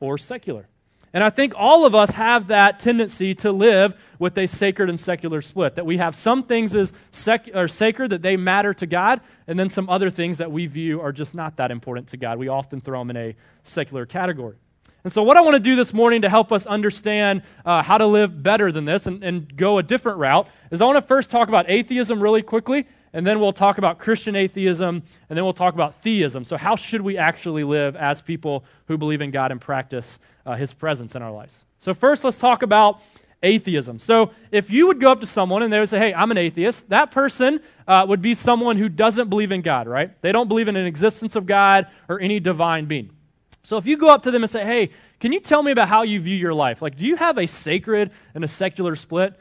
or 0.00 0.18
secular. 0.18 0.69
And 1.12 1.24
I 1.24 1.30
think 1.30 1.54
all 1.56 1.84
of 1.84 1.94
us 1.94 2.10
have 2.10 2.46
that 2.48 2.78
tendency 2.78 3.34
to 3.36 3.50
live 3.50 3.94
with 4.20 4.38
a 4.38 4.46
sacred 4.46 4.88
and 4.88 4.98
secular 4.98 5.42
split. 5.42 5.74
That 5.74 5.84
we 5.84 5.96
have 5.96 6.14
some 6.14 6.44
things 6.44 6.76
as 6.76 6.92
sec- 7.10 7.50
are 7.54 7.66
sacred 7.66 8.10
that 8.10 8.22
they 8.22 8.36
matter 8.36 8.72
to 8.74 8.86
God, 8.86 9.20
and 9.48 9.58
then 9.58 9.70
some 9.70 9.88
other 9.90 10.08
things 10.08 10.38
that 10.38 10.52
we 10.52 10.66
view 10.66 11.00
are 11.00 11.12
just 11.12 11.34
not 11.34 11.56
that 11.56 11.72
important 11.72 12.08
to 12.08 12.16
God. 12.16 12.38
We 12.38 12.48
often 12.48 12.80
throw 12.80 13.00
them 13.00 13.10
in 13.10 13.16
a 13.16 13.36
secular 13.64 14.06
category. 14.06 14.56
And 15.02 15.12
so, 15.12 15.22
what 15.22 15.36
I 15.36 15.40
want 15.40 15.54
to 15.54 15.60
do 15.60 15.76
this 15.76 15.94
morning 15.94 16.22
to 16.22 16.28
help 16.28 16.52
us 16.52 16.66
understand 16.66 17.42
uh, 17.64 17.82
how 17.82 17.96
to 17.96 18.06
live 18.06 18.42
better 18.42 18.70
than 18.70 18.84
this 18.84 19.06
and, 19.06 19.24
and 19.24 19.56
go 19.56 19.78
a 19.78 19.82
different 19.82 20.18
route 20.18 20.46
is 20.70 20.82
I 20.82 20.84
want 20.84 20.96
to 20.96 21.02
first 21.02 21.30
talk 21.30 21.48
about 21.48 21.70
atheism 21.70 22.22
really 22.22 22.42
quickly, 22.42 22.86
and 23.14 23.26
then 23.26 23.40
we'll 23.40 23.54
talk 23.54 23.78
about 23.78 23.98
Christian 23.98 24.36
atheism, 24.36 25.02
and 25.28 25.36
then 25.36 25.42
we'll 25.42 25.54
talk 25.54 25.72
about 25.72 26.02
theism. 26.02 26.44
So, 26.44 26.58
how 26.58 26.76
should 26.76 27.00
we 27.00 27.16
actually 27.16 27.64
live 27.64 27.96
as 27.96 28.20
people 28.20 28.64
who 28.88 28.98
believe 28.98 29.22
in 29.22 29.30
God 29.30 29.50
and 29.52 29.60
practice 29.60 30.18
uh, 30.46 30.54
His 30.56 30.72
presence 30.72 31.14
in 31.14 31.22
our 31.22 31.32
lives? 31.32 31.52
So, 31.80 31.94
first, 31.94 32.24
let's 32.24 32.38
talk 32.38 32.62
about 32.62 33.00
atheism. 33.42 33.98
So, 33.98 34.32
if 34.50 34.70
you 34.70 34.86
would 34.86 35.00
go 35.00 35.10
up 35.10 35.20
to 35.20 35.26
someone 35.26 35.62
and 35.62 35.72
they 35.72 35.78
would 35.78 35.88
say, 35.88 35.98
Hey, 35.98 36.14
I'm 36.14 36.30
an 36.30 36.38
atheist, 36.38 36.88
that 36.88 37.10
person 37.10 37.60
uh, 37.86 38.04
would 38.08 38.22
be 38.22 38.34
someone 38.34 38.76
who 38.76 38.88
doesn't 38.88 39.28
believe 39.28 39.52
in 39.52 39.62
God, 39.62 39.86
right? 39.86 40.10
They 40.22 40.32
don't 40.32 40.48
believe 40.48 40.68
in 40.68 40.76
an 40.76 40.86
existence 40.86 41.36
of 41.36 41.46
God 41.46 41.86
or 42.08 42.20
any 42.20 42.40
divine 42.40 42.86
being. 42.86 43.10
So, 43.62 43.76
if 43.76 43.86
you 43.86 43.96
go 43.96 44.08
up 44.08 44.22
to 44.24 44.30
them 44.30 44.42
and 44.42 44.50
say, 44.50 44.64
Hey, 44.64 44.90
can 45.20 45.32
you 45.32 45.40
tell 45.40 45.62
me 45.62 45.70
about 45.70 45.88
how 45.88 46.02
you 46.02 46.20
view 46.20 46.36
your 46.36 46.54
life? 46.54 46.80
Like, 46.80 46.96
do 46.96 47.04
you 47.04 47.16
have 47.16 47.36
a 47.36 47.46
sacred 47.46 48.10
and 48.34 48.42
a 48.42 48.48
secular 48.48 48.96
split? 48.96 49.38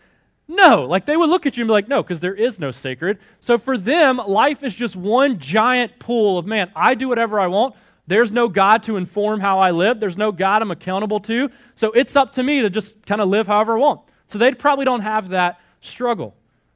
No. 0.50 0.86
Like 0.86 1.06
they 1.06 1.16
would 1.16 1.30
look 1.30 1.46
at 1.46 1.56
you 1.56 1.62
and 1.62 1.68
be 1.70 1.74
like, 1.74 1.88
no, 1.88 2.02
because 2.02 2.20
there 2.20 2.34
is 2.34 2.60
no 2.60 2.72
sacred. 2.72 3.20
So 3.40 3.60
for 3.60 3.78
them, 3.78 4.18
life 4.18 4.64
is 4.64 4.74
just 4.74 4.96
one 4.96 5.38
giant 5.38 6.00
pool 6.00 6.40
of, 6.40 6.48
man, 6.48 6.72
I 6.76 6.96
do 6.96 7.08
whatever 7.08 7.40
I 7.40 7.48
want. 7.48 7.76
There's 8.10 8.32
no 8.32 8.48
God 8.48 8.82
to 8.84 8.98
inform 8.98 9.40
how 9.40 9.60
I 9.60 9.70
live. 9.70 10.00
There's 10.00 10.18
no 10.18 10.32
God 10.32 10.64
I'm 10.64 10.72
accountable 10.72 11.20
to. 11.22 11.52
So 11.76 11.92
it's 11.92 12.16
up 12.16 12.34
to 12.34 12.44
me 12.44 12.62
to 12.62 12.70
just 12.70 13.06
kind 13.06 13.22
of 13.22 13.30
live 13.30 13.46
however 13.46 13.78
I 13.78 13.80
want. 13.80 14.02
So 14.28 14.40
they 14.40 14.52
probably 14.52 14.84
don't 14.84 15.02
have 15.02 15.30
that 15.30 15.60
struggle. 15.80 16.34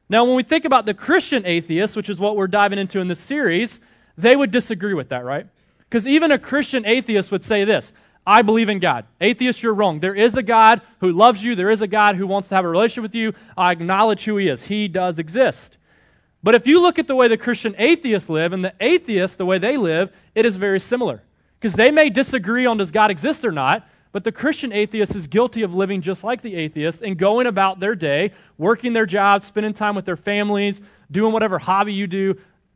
Now, 0.10 0.26
when 0.26 0.36
we 0.36 0.44
think 0.44 0.64
about 0.64 0.86
the 0.86 0.94
Christian 0.94 1.44
atheist, 1.44 1.96
which 1.96 2.08
is 2.08 2.20
what 2.20 2.38
we're 2.38 2.46
diving 2.46 2.78
into 2.78 3.00
in 3.00 3.08
this 3.08 3.20
series, 3.20 3.80
they 4.16 4.36
would 4.36 4.52
disagree 4.52 4.94
with 4.94 5.10
that, 5.10 5.26
right? 5.26 5.48
Because 5.90 6.06
even 6.06 6.32
a 6.32 6.38
Christian 6.38 6.86
atheist 6.86 7.32
would 7.32 7.44
say 7.44 7.66
this 7.66 7.94
I 8.28 8.44
believe 8.44 8.70
in 8.70 8.78
God. 8.78 9.06
Atheist, 9.20 9.64
you're 9.64 9.74
wrong. 9.74 10.02
There 10.02 10.14
is 10.14 10.38
a 10.38 10.44
God 10.44 10.82
who 11.00 11.12
loves 11.12 11.44
you. 11.44 11.56
There 11.56 11.72
is 11.72 11.82
a 11.82 11.88
God 11.88 12.16
who 12.16 12.28
wants 12.28 12.48
to 12.50 12.56
have 12.56 12.64
a 12.64 12.70
relationship 12.70 13.02
with 13.02 13.16
you. 13.16 13.34
I 13.58 13.72
acknowledge 13.72 14.26
who 14.26 14.38
He 14.38 14.50
is. 14.50 14.66
He 14.66 14.88
does 14.88 15.18
exist. 15.18 15.78
But 16.44 16.56
if 16.56 16.68
you 16.68 16.82
look 16.82 17.00
at 17.00 17.08
the 17.08 17.16
way 17.16 17.30
the 17.30 17.38
Christian 17.38 17.74
atheists 17.78 18.30
live 18.30 18.52
and 18.52 18.64
the 18.64 18.74
atheists, 18.82 19.38
the 19.38 19.46
way 19.46 19.58
they 19.58 19.78
live, 19.78 20.12
it 20.36 20.46
is 20.46 20.58
very 20.58 20.80
similar. 20.80 21.24
Because 21.60 21.74
they 21.76 21.90
may 21.90 22.10
disagree 22.10 22.66
on 22.66 22.78
does 22.78 22.92
God 22.92 23.10
exist 23.10 23.46
or 23.46 23.52
not, 23.52 23.88
but 24.12 24.26
the 24.26 24.32
Christian 24.32 24.74
atheist 24.74 25.16
is 25.16 25.26
guilty 25.26 25.64
of 25.64 25.74
living 25.74 26.02
just 26.02 26.24
like 26.24 26.42
the 26.42 26.56
atheist 26.56 27.02
and 27.02 27.18
going 27.18 27.48
about 27.48 27.80
their 27.80 27.96
day, 27.96 28.32
working 28.58 28.92
their 28.92 29.06
jobs, 29.06 29.48
spending 29.48 29.74
time 29.74 29.96
with 29.96 30.06
their 30.06 30.18
families, 30.18 30.82
doing 31.10 31.32
whatever 31.32 31.58
hobby 31.58 31.94
you 31.94 32.08
do, 32.08 32.36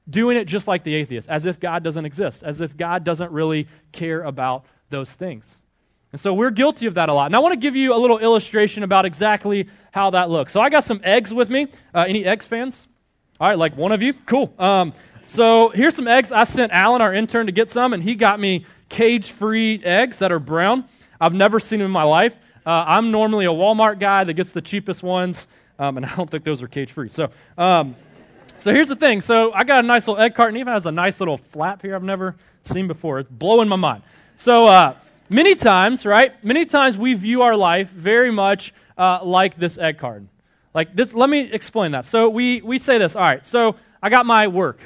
doing 0.10 0.38
it 0.38 0.46
just 0.46 0.68
like 0.68 0.84
the 0.84 0.96
atheist, 0.96 1.30
as 1.30 1.46
if 1.46 1.60
God 1.60 1.84
doesn't 1.84 2.06
exist, 2.06 2.44
as 2.44 2.62
if 2.62 2.76
God 2.78 3.04
doesn't 3.04 3.32
really 3.32 3.68
care 3.92 4.24
about 4.24 4.66
those 4.90 5.12
things. 5.12 5.46
And 6.14 6.22
so 6.22 6.34
we're 6.34 6.52
guilty 6.52 6.88
of 6.88 6.94
that 6.94 7.10
a 7.10 7.14
lot. 7.14 7.26
And 7.26 7.36
I 7.36 7.40
want 7.40 7.52
to 7.52 7.60
give 7.60 7.76
you 7.76 7.94
a 7.94 8.00
little 8.00 8.18
illustration 8.18 8.82
about 8.82 9.06
exactly 9.06 9.68
how 9.92 10.12
that 10.12 10.30
looks. 10.30 10.54
So 10.54 10.62
I 10.62 10.70
got 10.70 10.86
some 10.86 11.02
eggs 11.04 11.34
with 11.34 11.50
me. 11.50 11.68
Uh, 11.94 12.06
any 12.08 12.24
eggs 12.24 12.48
fans? 12.48 12.88
All 13.40 13.48
right, 13.48 13.58
like 13.58 13.78
one 13.78 13.92
of 13.92 14.02
you? 14.02 14.14
Cool. 14.14 14.52
Um, 14.58 14.94
so 15.28 15.70
here's 15.70 15.96
some 15.96 16.08
eggs. 16.08 16.32
I 16.32 16.44
sent 16.44 16.72
Alan, 16.72 17.02
our 17.04 17.14
intern, 17.14 17.46
to 17.46 17.52
get 17.52 17.72
some, 17.72 17.94
and 17.94 18.02
he 18.02 18.16
got 18.16 18.40
me 18.40 18.66
cage 18.90 19.30
free 19.30 19.80
eggs 19.84 20.18
that 20.20 20.32
are 20.32 20.40
brown. 20.40 20.86
I've 21.22 21.36
never 21.36 21.60
seen 21.60 21.80
them 21.80 21.86
in 21.86 21.92
my 21.92 22.04
life. 22.04 22.36
Uh, 22.66 22.84
I'm 22.88 23.12
normally 23.12 23.46
a 23.46 23.50
Walmart 23.50 24.00
guy 24.00 24.24
that 24.24 24.34
gets 24.34 24.52
the 24.54 24.62
cheapest 24.62 25.04
ones, 25.04 25.48
um, 25.78 25.98
and 25.98 26.06
I 26.06 26.16
don't 26.16 26.30
think 26.30 26.46
those 26.46 26.64
are 26.64 26.68
cage 26.68 26.92
free. 26.92 27.10
So, 27.10 27.30
um, 27.60 27.96
so 28.58 28.74
here's 28.74 28.88
the 28.88 28.96
thing. 28.96 29.22
So 29.22 29.54
I 29.54 29.64
got 29.64 29.84
a 29.84 29.88
nice 29.88 30.08
little 30.08 30.22
egg 30.22 30.34
carton. 30.34 30.58
Even 30.58 30.74
has 30.74 30.88
a 30.88 30.92
nice 30.92 31.20
little 31.20 31.38
flap 31.38 31.84
here 31.84 31.96
I've 31.96 32.04
never 32.04 32.36
seen 32.64 32.88
before. 32.88 33.20
It's 33.20 33.30
blowing 33.30 33.70
my 33.70 33.76
mind. 33.76 34.02
So, 34.38 34.66
uh, 34.66 34.96
many 35.30 35.54
times, 35.54 36.08
right? 36.08 36.44
Many 36.44 36.66
times 36.66 36.98
we 36.98 37.14
view 37.14 37.44
our 37.44 37.56
life 37.56 37.90
very 37.92 38.32
much 38.32 38.74
uh, 38.98 39.20
like 39.24 39.58
this 39.58 39.78
egg 39.78 40.00
carton. 40.00 40.30
Like 40.78 40.96
this, 40.96 41.12
let 41.16 41.28
me 41.28 41.40
explain 41.40 41.94
that. 41.94 42.06
So, 42.06 42.30
we, 42.30 42.62
we 42.62 42.78
say 42.78 43.00
this 43.00 43.16
all 43.16 43.24
right, 43.24 43.44
so 43.44 43.78
I 44.00 44.12
got 44.12 44.28
my 44.28 44.48
work, 44.48 44.80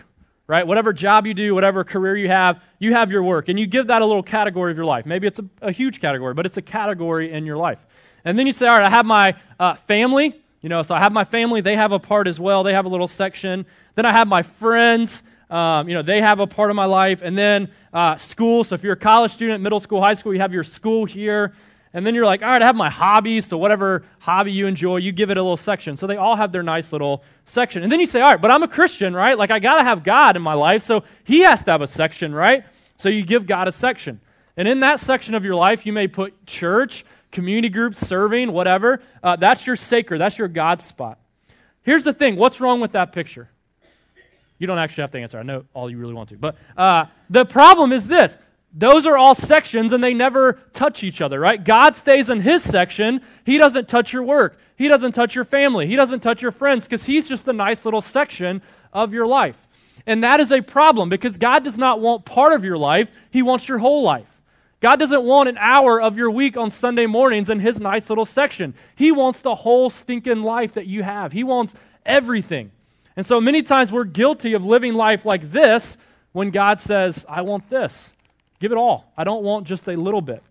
right? 0.48 0.65
Whatever 0.65 0.93
job 0.93 1.27
you 1.27 1.33
do, 1.33 1.53
whatever 1.53 1.83
career 1.83 2.15
you 2.15 2.29
have, 2.29 2.62
you 2.79 2.93
have 2.93 3.12
your 3.12 3.24
work, 3.24 3.50
and 3.50 3.60
you 3.60 3.67
give 3.67 3.88
that 3.88 4.01
a 4.01 4.05
little 4.05 4.24
category 4.24 4.71
of 4.71 4.77
your 4.77 4.86
life. 4.86 5.05
Maybe 5.05 5.27
it's 5.27 5.39
a, 5.39 5.45
a 5.62 5.71
huge 5.74 6.00
category, 6.00 6.33
but 6.33 6.45
it's 6.45 6.55
a 6.55 6.62
category 6.62 7.33
in 7.33 7.45
your 7.45 7.57
life. 7.57 7.79
And 8.24 8.39
then 8.39 8.48
you 8.48 8.53
say, 8.53 8.67
all 8.67 8.77
right, 8.77 8.86
I 8.86 8.89
have 8.89 9.05
my 9.05 9.36
uh, 9.60 9.75
family, 9.75 10.41
you 10.62 10.69
know, 10.69 10.81
so 10.81 10.95
I 10.95 11.00
have 11.00 11.12
my 11.12 11.25
family, 11.25 11.60
they 11.60 11.75
have 11.75 11.91
a 11.91 12.00
part 12.00 12.29
as 12.29 12.39
well, 12.39 12.63
they 12.63 12.71
have 12.71 12.86
a 12.86 12.89
little 12.89 13.10
section. 13.10 13.65
Then 13.95 14.05
I 14.05 14.13
have 14.13 14.29
my 14.29 14.43
friends, 14.43 15.24
um, 15.50 15.89
you 15.89 15.93
know, 15.93 16.03
they 16.03 16.21
have 16.21 16.39
a 16.39 16.48
part 16.48 16.69
of 16.69 16.77
my 16.77 16.86
life. 16.86 17.21
And 17.21 17.38
then 17.38 17.69
uh, 17.91 18.15
school. 18.15 18.63
So 18.63 18.75
if 18.75 18.83
you're 18.83 18.93
a 18.93 18.95
college 18.95 19.33
student, 19.33 19.62
middle 19.62 19.81
school, 19.81 20.00
high 20.00 20.13
school, 20.13 20.33
you 20.33 20.39
have 20.39 20.53
your 20.53 20.63
school 20.63 21.03
here. 21.03 21.53
And 21.93 22.05
then 22.05 22.15
you're 22.15 22.25
like, 22.25 22.41
all 22.41 22.50
right, 22.50 22.62
I 22.62 22.65
have 22.65 22.75
my 22.75 22.89
hobbies. 22.89 23.48
So 23.48 23.57
whatever 23.57 24.03
hobby 24.19 24.53
you 24.53 24.65
enjoy, 24.65 24.98
you 24.98 25.12
give 25.12 25.29
it 25.29 25.38
a 25.38 25.41
little 25.41 25.57
section. 25.57 25.98
So 25.98 26.07
they 26.07 26.15
all 26.15 26.38
have 26.38 26.51
their 26.51 26.63
nice 26.63 26.93
little 26.93 27.24
section. 27.45 27.83
And 27.83 27.91
then 27.91 28.00
you 28.00 28.07
say, 28.07 28.21
all 28.21 28.29
right, 28.29 28.41
but 28.41 28.50
I'm 28.50 28.63
a 28.63 28.67
Christian, 28.67 29.13
right? 29.13 29.38
Like 29.38 29.51
I 29.51 29.60
got 29.60 29.77
to 29.77 29.83
have 29.83 30.03
God 30.03 30.36
in 30.38 30.41
my 30.41 30.53
life. 30.53 30.83
So 30.83 31.03
he 31.24 31.41
has 31.41 31.63
to 31.65 31.71
have 31.71 31.81
a 31.81 31.88
section, 31.88 32.33
right? 32.33 32.63
So 32.98 33.10
you 33.10 33.24
give 33.24 33.45
God 33.45 33.67
a 33.67 33.71
section. 33.71 34.21
And 34.55 34.67
in 34.67 34.81
that 34.81 35.00
section 35.00 35.36
of 35.36 35.43
your 35.43 35.55
life, 35.55 35.86
you 35.86 35.91
may 35.91 36.07
put 36.07 36.45
church, 36.45 37.05
community 37.31 37.69
groups, 37.69 38.00
serving, 38.00 38.51
whatever. 38.51 39.01
Uh, 39.21 39.36
that's 39.36 39.65
your 39.65 39.75
sacred, 39.75 40.19
that's 40.19 40.38
your 40.38 40.48
God 40.48 40.81
spot. 40.81 41.17
Here's 41.83 42.03
the 42.03 42.13
thing 42.13 42.36
what's 42.36 42.62
wrong 42.62 42.79
with 42.79 42.93
that 42.93 43.12
picture? 43.12 43.50
You 44.60 44.67
don't 44.67 44.77
actually 44.77 45.01
have 45.01 45.12
to 45.12 45.19
answer. 45.19 45.39
I 45.39 45.43
know 45.43 45.65
all 45.74 45.89
you 45.89 45.98
really 45.98 46.13
want 46.13 46.29
to. 46.29 46.38
But 46.38 46.55
uh, 46.77 47.05
the 47.29 47.45
problem 47.45 47.91
is 47.91 48.05
this 48.05 48.38
those 48.74 49.06
are 49.06 49.18
all 49.18 49.36
sections 49.36 49.92
and 49.92 50.04
they 50.04 50.13
never 50.13 50.54
touch 50.74 51.04
each 51.04 51.22
other, 51.22 51.40
right? 51.40 51.62
God 51.63 51.96
stays 51.96 52.30
in 52.30 52.42
his 52.42 52.63
section. 52.63 53.22
He 53.46 53.58
doesn't 53.58 53.88
touch 53.88 54.13
your 54.13 54.24
work. 54.24 54.58
He 54.75 54.88
doesn't 54.88 55.12
touch 55.12 55.36
your 55.36 55.46
family. 55.46 55.88
He 55.88 55.96
doesn't 55.96 56.22
touch 56.22 56.42
your 56.42 56.51
friends 56.51 56.86
because 56.86 57.06
he's 57.06 57.28
just 57.28 57.48
a 57.48 57.54
nice 57.54 57.84
little 57.86 58.01
section 58.01 58.62
of 58.94 59.13
your 59.13 59.28
life. 59.28 59.58
And 60.06 60.24
that 60.24 60.40
is 60.40 60.51
a 60.51 60.62
problem 60.62 61.10
because 61.10 61.38
God 61.38 61.63
does 61.63 61.78
not 61.78 62.00
want 62.00 62.25
part 62.25 62.54
of 62.54 62.63
your 62.63 62.78
life, 62.78 63.12
He 63.30 63.42
wants 63.42 63.68
your 63.68 63.78
whole 63.78 64.04
life. 64.04 64.28
God 64.80 64.98
doesn't 64.98 65.24
want 65.24 65.48
an 65.48 65.58
hour 65.60 66.01
of 66.01 66.18
your 66.18 66.32
week 66.32 66.58
on 66.58 66.72
Sunday 66.72 67.06
mornings 67.06 67.50
in 67.50 67.60
His 67.60 67.80
nice 67.80 68.10
little 68.10 68.25
section. 68.25 68.74
He 68.96 69.12
wants 69.12 69.42
the 69.42 69.56
whole 69.56 69.90
stinking 69.90 70.42
life 70.42 70.74
that 70.74 70.88
you 70.88 71.04
have, 71.04 71.32
He 71.32 71.44
wants 71.44 71.74
everything. 72.06 72.72
And 73.16 73.25
so 73.25 73.42
many 73.42 73.62
times 73.62 73.92
we're 73.92 74.06
guilty 74.06 74.54
of 74.54 74.66
living 74.66 74.94
life 74.94 75.25
like 75.25 75.51
this 75.51 75.98
when 76.32 76.50
God 76.50 76.80
says, 76.80 77.25
I 77.28 77.42
want 77.42 77.70
this. 77.70 78.12
Give 78.62 78.72
it 78.72 78.77
all. 78.77 79.12
I 79.18 79.24
don't 79.24 79.44
want 79.44 79.65
just 79.65 79.88
a 79.88 79.96
little 79.98 80.22
bit. 80.22 80.44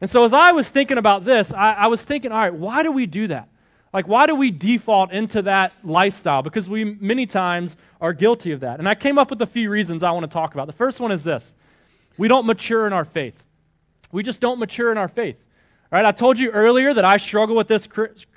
And 0.00 0.10
so 0.10 0.24
as 0.24 0.34
I 0.34 0.52
was 0.52 0.68
thinking 0.68 0.98
about 0.98 1.24
this, 1.24 1.54
I, 1.54 1.72
I 1.72 1.86
was 1.86 2.02
thinking, 2.02 2.30
all 2.30 2.38
right, 2.38 2.54
why 2.54 2.82
do 2.82 2.92
we 2.92 3.06
do 3.06 3.26
that? 3.28 3.48
Like, 3.94 4.06
why 4.06 4.26
do 4.26 4.34
we 4.34 4.50
default 4.50 5.10
into 5.10 5.40
that 5.42 5.72
lifestyle? 5.82 6.42
Because 6.42 6.68
we 6.68 6.84
many 6.84 7.24
times 7.24 7.78
are 7.98 8.12
guilty 8.12 8.52
of 8.52 8.60
that. 8.60 8.78
And 8.78 8.86
I 8.86 8.94
came 8.94 9.18
up 9.18 9.30
with 9.30 9.40
a 9.40 9.46
few 9.46 9.70
reasons 9.70 10.02
I 10.02 10.10
want 10.10 10.24
to 10.24 10.32
talk 10.32 10.52
about. 10.52 10.66
The 10.66 10.74
first 10.74 11.00
one 11.00 11.10
is 11.10 11.24
this 11.24 11.54
we 12.18 12.28
don't 12.28 12.44
mature 12.44 12.86
in 12.86 12.92
our 12.92 13.06
faith. 13.06 13.42
We 14.12 14.22
just 14.22 14.38
don't 14.38 14.58
mature 14.58 14.92
in 14.92 14.98
our 14.98 15.08
faith. 15.08 15.36
All 15.90 15.98
right, 15.98 16.04
I 16.04 16.12
told 16.12 16.38
you 16.38 16.50
earlier 16.50 16.92
that 16.92 17.06
I 17.06 17.16
struggle 17.16 17.56
with 17.56 17.68
this 17.68 17.88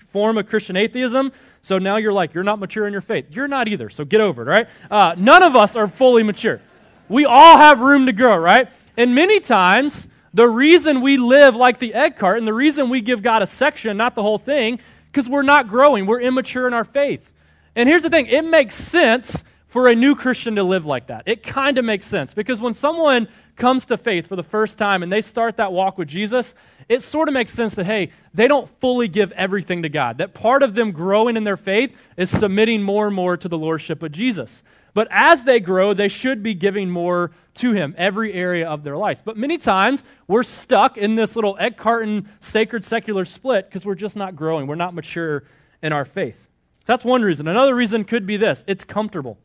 form 0.08 0.38
of 0.38 0.48
Christian 0.48 0.78
atheism. 0.78 1.34
So 1.62 1.78
now 1.78 1.98
you're 1.98 2.14
like, 2.14 2.34
you're 2.34 2.46
not 2.46 2.60
mature 2.60 2.88
in 2.88 2.94
your 2.94 3.02
faith. 3.02 3.26
You're 3.32 3.50
not 3.50 3.68
either, 3.68 3.90
so 3.90 4.06
get 4.06 4.22
over 4.22 4.44
it, 4.44 4.46
right? 4.46 4.68
Uh, 4.90 5.14
none 5.18 5.44
of 5.44 5.58
us 5.58 5.76
are 5.76 5.90
fully 5.90 6.24
mature. 6.24 6.62
We 7.10 7.26
all 7.26 7.58
have 7.58 7.82
room 7.82 8.06
to 8.06 8.14
grow, 8.14 8.38
right? 8.38 8.70
And 9.00 9.16
many 9.16 9.40
times, 9.40 10.10
the 10.34 10.46
reason 10.46 11.00
we 11.00 11.16
live 11.16 11.56
like 11.56 11.80
the 11.80 11.94
egg 11.94 12.18
cart 12.18 12.38
and 12.38 12.46
the 12.46 12.54
reason 12.54 12.90
we 12.90 13.00
give 13.00 13.22
God 13.22 13.42
a 13.42 13.48
section, 13.48 13.96
not 13.96 14.14
the 14.14 14.22
whole 14.22 14.38
thing, 14.38 14.82
because 15.10 15.30
we're 15.30 15.42
not 15.42 15.70
growing. 15.70 16.06
We're 16.06 16.20
immature 16.20 16.68
in 16.68 16.74
our 16.74 16.84
faith. 16.84 17.32
And 17.78 17.88
here's 17.88 18.02
the 18.02 18.10
thing 18.10 18.26
it 18.26 18.44
makes 18.44 18.76
sense 18.76 19.46
for 19.70 19.88
a 19.88 19.96
new 19.96 20.16
Christian 20.16 20.56
to 20.56 20.64
live 20.64 20.86
like 20.86 21.08
that. 21.08 21.24
It 21.28 21.44
kind 21.44 21.78
of 21.78 21.86
makes 21.86 22.08
sense 22.08 22.34
because 22.34 22.60
when 22.60 22.76
someone 22.76 23.30
comes 23.56 23.86
to 23.86 23.96
faith 23.96 24.28
for 24.28 24.36
the 24.36 24.44
first 24.44 24.78
time 24.78 25.02
and 25.02 25.10
they 25.10 25.22
start 25.22 25.56
that 25.56 25.72
walk 25.72 25.98
with 25.98 26.10
Jesus, 26.10 26.54
it 26.90 27.02
sort 27.02 27.30
of 27.30 27.34
makes 27.34 27.54
sense 27.54 27.76
that, 27.76 27.86
hey, 27.86 28.12
they 28.34 28.50
don't 28.50 28.68
fully 28.82 29.08
give 29.08 29.32
everything 29.32 29.84
to 29.84 29.90
God. 29.90 30.18
That 30.18 30.34
part 30.34 30.62
of 30.62 30.76
them 30.76 30.92
growing 30.92 31.38
in 31.38 31.46
their 31.46 31.56
faith 31.56 31.96
is 32.18 32.30
submitting 32.30 32.84
more 32.84 33.08
and 33.08 33.16
more 33.16 33.38
to 33.38 33.48
the 33.48 33.58
Lordship 33.58 34.04
of 34.04 34.12
Jesus. 34.12 34.62
But 34.94 35.08
as 35.12 35.44
they 35.44 35.60
grow, 35.60 35.94
they 35.94 36.08
should 36.08 36.42
be 36.42 36.54
giving 36.54 36.90
more 36.90 37.32
to 37.56 37.74
Him, 37.74 37.94
every 37.98 38.34
area 38.34 38.68
of 38.68 38.84
their 38.84 38.98
lives. 38.98 39.22
But 39.24 39.38
many 39.38 39.58
times, 39.58 40.04
we're 40.28 40.44
stuck 40.44 40.98
in 40.98 41.16
this 41.16 41.36
little 41.36 41.58
egg 41.60 41.78
carton 41.78 42.30
sacred 42.40 42.84
secular 42.86 43.26
split 43.26 43.70
because 43.70 43.86
we're 43.86 43.96
just 43.96 44.16
not 44.16 44.36
growing. 44.36 44.68
We're 44.68 44.76
not 44.76 44.94
mature 44.94 45.44
in 45.82 45.94
our 45.94 46.06
faith. 46.06 46.48
That's 46.86 47.06
one 47.06 47.22
reason. 47.22 47.48
Another 47.48 47.76
reason 47.76 48.04
could 48.04 48.26
be 48.26 48.38
this 48.38 48.64
it's 48.68 48.84
comfortable. 48.84 49.38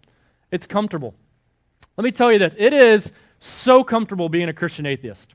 It's 0.50 0.66
comfortable. 0.66 1.14
Let 1.96 2.04
me 2.04 2.12
tell 2.12 2.32
you 2.32 2.38
this 2.38 2.54
it 2.56 2.72
is 2.72 3.12
so 3.38 3.84
comfortable 3.84 4.28
being 4.28 4.48
a 4.48 4.52
Christian 4.54 4.86
atheist. 4.86 5.34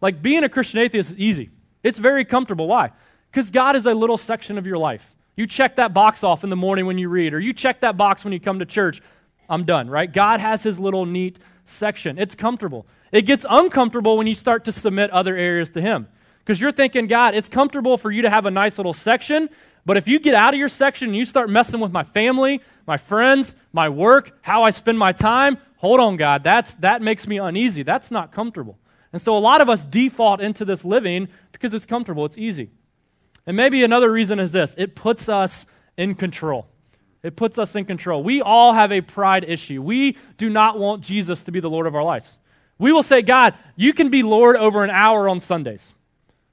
Like, 0.00 0.20
being 0.20 0.44
a 0.44 0.48
Christian 0.48 0.80
atheist 0.80 1.12
is 1.12 1.18
easy, 1.18 1.50
it's 1.82 1.98
very 1.98 2.24
comfortable. 2.24 2.66
Why? 2.66 2.90
Because 3.30 3.50
God 3.50 3.76
is 3.76 3.86
a 3.86 3.94
little 3.94 4.18
section 4.18 4.58
of 4.58 4.66
your 4.66 4.78
life. 4.78 5.14
You 5.36 5.46
check 5.46 5.76
that 5.76 5.92
box 5.92 6.24
off 6.24 6.44
in 6.44 6.50
the 6.50 6.56
morning 6.56 6.86
when 6.86 6.96
you 6.96 7.08
read, 7.08 7.34
or 7.34 7.38
you 7.38 7.52
check 7.52 7.80
that 7.80 7.96
box 7.96 8.24
when 8.24 8.32
you 8.32 8.40
come 8.40 8.58
to 8.58 8.66
church. 8.66 9.02
I'm 9.48 9.64
done, 9.64 9.88
right? 9.88 10.12
God 10.12 10.40
has 10.40 10.62
his 10.62 10.78
little 10.78 11.06
neat 11.06 11.38
section. 11.64 12.18
It's 12.18 12.34
comfortable. 12.34 12.86
It 13.12 13.22
gets 13.22 13.46
uncomfortable 13.48 14.16
when 14.16 14.26
you 14.26 14.34
start 14.34 14.64
to 14.64 14.72
submit 14.72 15.10
other 15.10 15.36
areas 15.36 15.70
to 15.70 15.80
him. 15.80 16.08
Because 16.40 16.60
you're 16.60 16.72
thinking, 16.72 17.06
God, 17.06 17.34
it's 17.34 17.48
comfortable 17.48 17.98
for 17.98 18.10
you 18.10 18.22
to 18.22 18.30
have 18.30 18.46
a 18.46 18.50
nice 18.50 18.78
little 18.78 18.94
section, 18.94 19.48
but 19.84 19.96
if 19.96 20.08
you 20.08 20.18
get 20.18 20.34
out 20.34 20.52
of 20.52 20.58
your 20.58 20.68
section 20.68 21.08
and 21.08 21.16
you 21.16 21.24
start 21.24 21.48
messing 21.48 21.80
with 21.80 21.92
my 21.92 22.02
family, 22.02 22.60
my 22.86 22.96
friends, 22.96 23.54
my 23.72 23.88
work, 23.88 24.36
how 24.42 24.64
I 24.64 24.70
spend 24.70 24.98
my 24.98 25.12
time, 25.12 25.58
hold 25.76 26.00
on, 26.00 26.16
God, 26.16 26.42
that's, 26.42 26.74
that 26.74 27.02
makes 27.02 27.26
me 27.26 27.38
uneasy. 27.38 27.84
That's 27.84 28.10
not 28.10 28.32
comfortable. 28.32 28.78
And 29.12 29.22
so 29.22 29.36
a 29.36 29.38
lot 29.38 29.60
of 29.60 29.68
us 29.68 29.84
default 29.84 30.40
into 30.40 30.64
this 30.64 30.84
living 30.84 31.28
because 31.52 31.72
it's 31.72 31.86
comfortable, 31.86 32.24
it's 32.24 32.36
easy. 32.36 32.70
And 33.46 33.56
maybe 33.56 33.84
another 33.84 34.10
reason 34.10 34.40
is 34.40 34.52
this 34.52 34.74
it 34.76 34.96
puts 34.96 35.28
us 35.28 35.66
in 35.96 36.16
control. 36.16 36.66
It 37.26 37.34
puts 37.34 37.58
us 37.58 37.74
in 37.74 37.84
control. 37.84 38.22
We 38.22 38.40
all 38.40 38.72
have 38.72 38.92
a 38.92 39.00
pride 39.00 39.44
issue. 39.48 39.82
We 39.82 40.16
do 40.38 40.48
not 40.48 40.78
want 40.78 41.02
Jesus 41.02 41.42
to 41.42 41.50
be 41.50 41.58
the 41.58 41.68
Lord 41.68 41.88
of 41.88 41.96
our 41.96 42.04
lives. 42.04 42.38
We 42.78 42.92
will 42.92 43.02
say, 43.02 43.20
God, 43.20 43.54
you 43.74 43.92
can 43.92 44.10
be 44.10 44.22
Lord 44.22 44.54
over 44.54 44.84
an 44.84 44.90
hour 44.90 45.28
on 45.28 45.40
Sundays. 45.40 45.92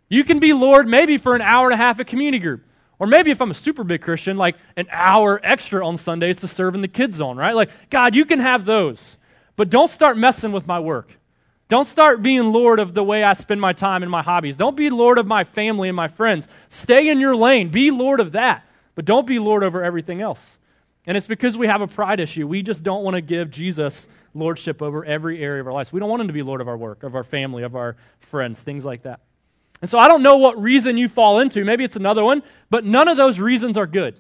You 0.10 0.24
can 0.24 0.40
be 0.40 0.52
Lord 0.52 0.88
maybe 0.88 1.20
for 1.20 1.36
an 1.36 1.42
hour 1.42 1.68
and 1.68 1.76
a 1.76 1.78
half 1.78 2.00
at 2.00 2.08
community 2.08 2.40
group. 2.40 2.64
Or 2.98 3.06
maybe 3.06 3.30
if 3.30 3.40
I'm 3.40 3.52
a 3.52 3.56
super 3.56 3.84
big 3.84 4.02
Christian, 4.02 4.36
like 4.36 4.56
an 4.76 4.88
hour 4.90 5.40
extra 5.44 5.86
on 5.86 5.98
Sundays 5.98 6.38
to 6.38 6.48
serve 6.48 6.74
in 6.74 6.82
the 6.82 6.88
kids' 6.88 7.18
zone, 7.18 7.38
right? 7.38 7.56
Like, 7.56 7.70
God, 7.92 8.16
you 8.16 8.26
can 8.26 8.40
have 8.40 8.66
those. 8.66 9.18
But 9.56 9.70
don't 9.70 9.92
start 9.92 10.18
messing 10.18 10.54
with 10.54 10.66
my 10.66 10.80
work. 10.80 11.20
Don't 11.70 11.88
start 11.88 12.24
being 12.24 12.52
Lord 12.52 12.80
of 12.80 12.96
the 12.96 13.04
way 13.04 13.24
I 13.24 13.34
spend 13.34 13.62
my 13.62 13.74
time 13.74 14.02
and 14.02 14.12
my 14.12 14.24
hobbies. 14.24 14.58
Don't 14.58 14.76
be 14.76 14.90
Lord 14.90 15.20
of 15.20 15.28
my 15.28 15.44
family 15.44 15.88
and 15.88 15.96
my 15.96 16.08
friends. 16.08 16.48
Stay 16.70 17.10
in 17.10 17.20
your 17.20 17.36
lane. 17.36 17.70
Be 17.70 17.92
Lord 17.92 18.20
of 18.20 18.32
that. 18.32 18.66
But 18.96 19.06
don't 19.06 19.28
be 19.28 19.38
Lord 19.38 19.64
over 19.64 19.84
everything 19.84 20.22
else. 20.22 20.58
And 21.06 21.18
it's 21.18 21.28
because 21.28 21.58
we 21.58 21.68
have 21.68 21.82
a 21.82 21.88
pride 21.88 22.20
issue. 22.20 22.48
We 22.48 22.62
just 22.62 22.84
don't 22.84 23.04
want 23.04 23.16
to 23.16 23.22
give 23.22 23.52
Jesus 23.52 24.08
lordship 24.34 24.82
over 24.82 25.04
every 25.04 25.42
area 25.42 25.62
of 25.62 25.68
our 25.68 25.74
lives. 25.74 25.92
We 25.92 26.00
don't 26.00 26.10
want 26.10 26.22
him 26.22 26.28
to 26.28 26.34
be 26.34 26.42
Lord 26.42 26.62
of 26.62 26.68
our 26.68 26.78
work, 26.78 27.04
of 27.04 27.16
our 27.16 27.24
family, 27.24 27.64
of 27.64 27.76
our 27.76 27.96
friends, 28.20 28.60
things 28.62 28.86
like 28.86 29.04
that. 29.04 29.20
And 29.82 29.90
so 29.90 30.00
I 30.00 30.08
don't 30.08 30.24
know 30.24 30.38
what 30.38 30.62
reason 30.62 30.98
you 30.98 31.10
fall 31.10 31.40
into. 31.40 31.66
Maybe 31.66 31.84
it's 31.84 31.98
another 31.98 32.24
one, 32.24 32.42
but 32.70 32.86
none 32.86 33.10
of 33.10 33.18
those 33.18 33.40
reasons 33.40 33.78
are 33.78 33.86
good. 33.86 34.16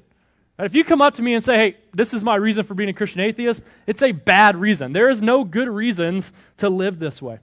If 0.59 0.75
you 0.75 0.83
come 0.83 1.01
up 1.01 1.15
to 1.15 1.21
me 1.21 1.33
and 1.33 1.43
say, 1.43 1.55
hey, 1.55 1.77
this 1.93 2.13
is 2.13 2.23
my 2.23 2.35
reason 2.35 2.63
for 2.65 2.73
being 2.73 2.89
a 2.89 2.93
Christian 2.93 3.21
atheist, 3.21 3.63
it's 3.87 4.03
a 4.03 4.11
bad 4.11 4.55
reason. 4.55 4.93
There 4.93 5.09
is 5.09 5.21
no 5.21 5.43
good 5.43 5.69
reasons 5.69 6.31
to 6.57 6.69
live 6.69 6.99
this 6.99 7.21
way. 7.21 7.39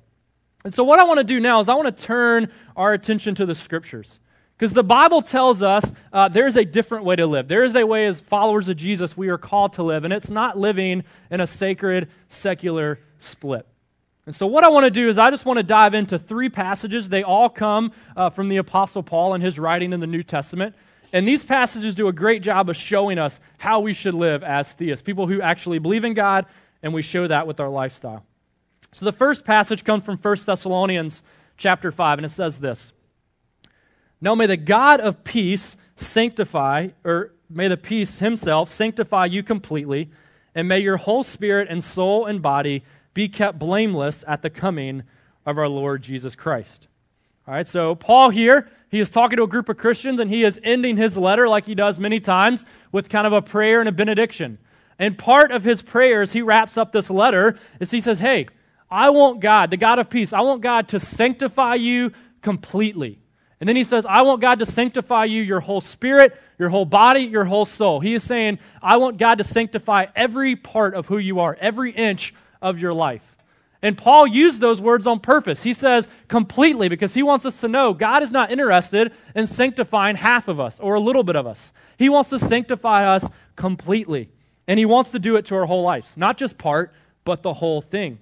And 0.65 0.75
so, 0.75 0.85
what 0.85 0.99
I 0.99 1.05
want 1.05 1.19
to 1.19 1.25
do 1.25 1.41
now 1.41 1.61
is 1.61 1.69
I 1.69 1.75
want 1.75 1.97
to 1.97 2.05
turn 2.05 2.53
our 2.77 2.93
attention 2.93 3.35
to 3.37 3.47
the 3.47 3.55
scriptures. 3.55 4.21
Because 4.61 4.75
the 4.75 4.85
Bible 4.85 5.23
tells 5.23 5.63
us 5.63 5.91
uh, 6.13 6.29
there's 6.29 6.55
a 6.55 6.67
different 6.67 7.07
way 7.07 7.17
to 7.17 7.27
live. 7.27 7.49
There 7.49 7.65
is 7.65 7.75
a 7.75 7.87
way, 7.87 8.05
as 8.05 8.21
followers 8.21 8.69
of 8.69 8.77
Jesus, 8.77 9.17
we 9.17 9.31
are 9.31 9.39
called 9.39 9.73
to 9.75 9.83
live, 9.83 10.05
and 10.05 10.13
it's 10.13 10.29
not 10.29 10.59
living 10.59 11.03
in 11.31 11.41
a 11.41 11.47
sacred, 11.47 12.11
secular 12.29 13.01
split. 13.21 13.67
And 14.27 14.37
so, 14.37 14.47
what 14.47 14.63
I 14.63 14.69
want 14.69 14.85
to 14.85 14.91
do 14.91 15.09
is, 15.09 15.17
I 15.17 15.31
just 15.31 15.47
want 15.47 15.57
to 15.57 15.63
dive 15.63 15.95
into 15.95 16.19
three 16.19 16.51
passages. 16.51 17.09
They 17.09 17.23
all 17.23 17.49
come 17.49 17.93
uh, 18.15 18.29
from 18.29 18.51
the 18.51 18.59
Apostle 18.59 19.03
Paul 19.03 19.33
and 19.33 19.43
his 19.43 19.59
writing 19.59 19.95
in 19.95 20.01
the 20.01 20.07
New 20.07 20.23
Testament. 20.23 20.75
And 21.11 21.27
these 21.27 21.43
passages 21.43 21.95
do 21.95 22.09
a 22.09 22.13
great 22.13 22.43
job 22.43 22.69
of 22.69 22.77
showing 22.77 23.19
us 23.19 23.41
how 23.57 23.81
we 23.81 23.95
should 23.95 24.13
live 24.13 24.45
as 24.45 24.71
theists, 24.73 25.01
people 25.01 25.27
who 25.27 25.41
actually 25.41 25.79
believe 25.79 26.05
in 26.05 26.13
God, 26.13 26.45
and 26.83 26.93
we 26.93 27.01
show 27.01 27.27
that 27.27 27.47
with 27.47 27.61
our 27.61 27.71
lifestyle. 27.71 28.27
So, 28.93 29.07
the 29.07 29.13
first 29.13 29.47
passage 29.47 29.85
comes 29.85 30.05
from 30.05 30.19
1 30.19 30.37
Thessalonians 30.45 31.23
chapter 31.57 31.91
5, 31.91 32.19
and 32.19 32.27
it 32.27 32.31
says 32.31 32.59
this. 32.59 32.93
No, 34.21 34.37
may 34.37 34.47
the 34.47 34.57
God 34.57 35.01
of 35.01 35.25
peace 35.25 35.77
sanctify, 35.97 36.89
or 37.05 37.33
may 37.49 37.69
the 37.69 37.77
peace 37.77 38.19
himself 38.19 38.71
sanctify 38.71 39.27
you 39.27 39.43
completely, 39.43 40.11
and 40.55 40.69
may 40.69 40.81
your 40.81 40.99
whole 40.99 41.23
spirit 41.23 41.69
and 41.71 41.83
soul 41.83 42.27
and 42.27 42.43
body 42.43 42.85
be 43.15 43.29
kept 43.29 43.59
blameless 43.59 44.25
at 44.27 44.43
the 44.43 44.51
coming 44.51 45.03
of 45.47 45.59
our 45.59 45.69
Lord 45.69 46.03
Jesus 46.03 46.35
Christ. 46.35 46.87
All 47.47 47.55
right, 47.55 47.69
so 47.69 47.95
Paul 47.95 48.31
here, 48.31 48.69
he 48.91 49.01
is 49.01 49.11
talking 49.11 49.37
to 49.37 49.43
a 49.43 49.49
group 49.49 49.69
of 49.69 49.77
Christians, 49.77 50.21
and 50.21 50.31
he 50.31 50.45
is 50.45 50.61
ending 50.63 50.97
his 50.97 51.17
letter, 51.17 51.49
like 51.49 51.67
he 51.67 51.75
does 51.75 51.99
many 51.99 52.21
times, 52.21 52.65
with 52.93 53.09
kind 53.09 53.27
of 53.27 53.33
a 53.33 53.43
prayer 53.43 53.81
and 53.81 53.89
a 53.89 53.93
benediction. 53.93 54.59
And 54.99 55.17
part 55.17 55.51
of 55.51 55.65
his 55.65 55.81
prayers, 55.81 56.33
he 56.33 56.43
wraps 56.43 56.77
up 56.77 56.93
this 56.93 57.09
letter, 57.09 57.59
is 57.81 57.91
he 57.91 58.01
says, 58.01 58.19
Hey, 58.19 58.47
I 58.91 59.11
want 59.11 59.41
God, 59.41 59.71
the 59.71 59.77
God 59.77 59.99
of 59.99 60.11
peace, 60.11 60.33
I 60.33 60.43
want 60.43 60.61
God 60.61 60.89
to 60.89 61.01
sanctify 61.01 61.77
you 61.77 62.13
completely. 62.43 63.19
And 63.61 63.69
then 63.69 63.77
he 63.77 63.85
says, 63.85 64.07
I 64.07 64.23
want 64.23 64.41
God 64.41 64.59
to 64.61 64.67
sanctify 64.67 65.27
you, 65.27 65.43
your 65.43 65.61
whole 65.61 65.83
spirit, 65.83 66.41
your 66.59 66.71
whole 66.71 66.87
body, 66.87 67.21
your 67.21 67.45
whole 67.45 67.67
soul. 67.67 68.01
He 68.01 68.15
is 68.15 68.23
saying, 68.23 68.59
I 68.83 68.97
want 68.97 69.19
God 69.19 69.37
to 69.39 69.45
sanctify 69.45 70.07
every 70.17 70.57
part 70.57 70.95
of 70.95 71.07
who 71.07 71.19
you 71.19 71.41
are, 71.41 71.57
every 71.61 71.93
inch 71.93 72.35
of 72.63 72.79
your 72.79 72.95
life. 72.95 73.37
And 73.83 73.97
Paul 73.97 74.27
used 74.27 74.61
those 74.61 74.81
words 74.81 75.07
on 75.07 75.21
purpose. 75.21 75.63
He 75.63 75.75
says 75.75 76.09
completely 76.29 76.89
because 76.89 77.15
he 77.15 77.23
wants 77.23 77.47
us 77.47 77.61
to 77.61 77.69
know 77.69 77.93
God 77.95 78.23
is 78.23 78.31
not 78.31 78.51
interested 78.51 79.13
in 79.35 79.47
sanctifying 79.47 80.17
half 80.17 80.49
of 80.49 80.59
us 80.59 80.79
or 80.81 80.95
a 80.95 81.01
little 81.01 81.23
bit 81.23 81.37
of 81.37 81.47
us. 81.47 81.73
He 81.99 82.09
wants 82.09 82.31
to 82.31 82.39
sanctify 82.39 83.07
us 83.07 83.27
completely. 83.57 84.31
And 84.67 84.79
he 84.79 84.85
wants 84.85 85.11
to 85.11 85.19
do 85.19 85.37
it 85.37 85.47
to 85.47 85.57
our 85.57 85.67
whole 85.67 85.83
lives, 85.83 86.17
not 86.17 86.37
just 86.37 86.57
part, 86.57 86.95
but 87.25 87.43
the 87.43 87.55
whole 87.55 87.81
thing. 87.81 88.21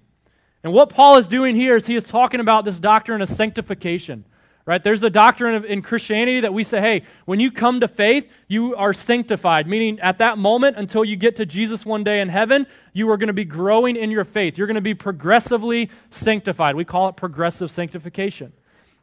And 0.62 0.72
what 0.72 0.88
Paul 0.88 1.18
is 1.18 1.28
doing 1.28 1.54
here 1.54 1.76
is 1.76 1.86
he 1.86 1.96
is 1.96 2.04
talking 2.04 2.40
about 2.40 2.64
this 2.64 2.80
doctrine 2.80 3.20
of 3.20 3.28
sanctification 3.28 4.24
right? 4.68 4.84
There's 4.84 5.02
a 5.02 5.08
doctrine 5.08 5.64
in 5.64 5.80
Christianity 5.80 6.40
that 6.40 6.52
we 6.52 6.62
say, 6.62 6.82
hey, 6.82 7.02
when 7.24 7.40
you 7.40 7.50
come 7.50 7.80
to 7.80 7.88
faith, 7.88 8.30
you 8.48 8.76
are 8.76 8.92
sanctified, 8.92 9.66
meaning 9.66 9.98
at 10.00 10.18
that 10.18 10.36
moment 10.36 10.76
until 10.76 11.06
you 11.06 11.16
get 11.16 11.36
to 11.36 11.46
Jesus 11.46 11.86
one 11.86 12.04
day 12.04 12.20
in 12.20 12.28
heaven, 12.28 12.66
you 12.92 13.10
are 13.10 13.16
going 13.16 13.28
to 13.28 13.32
be 13.32 13.46
growing 13.46 13.96
in 13.96 14.10
your 14.10 14.24
faith. 14.24 14.58
You're 14.58 14.66
going 14.66 14.74
to 14.74 14.82
be 14.82 14.92
progressively 14.92 15.90
sanctified. 16.10 16.76
We 16.76 16.84
call 16.84 17.08
it 17.08 17.16
progressive 17.16 17.70
sanctification. 17.70 18.52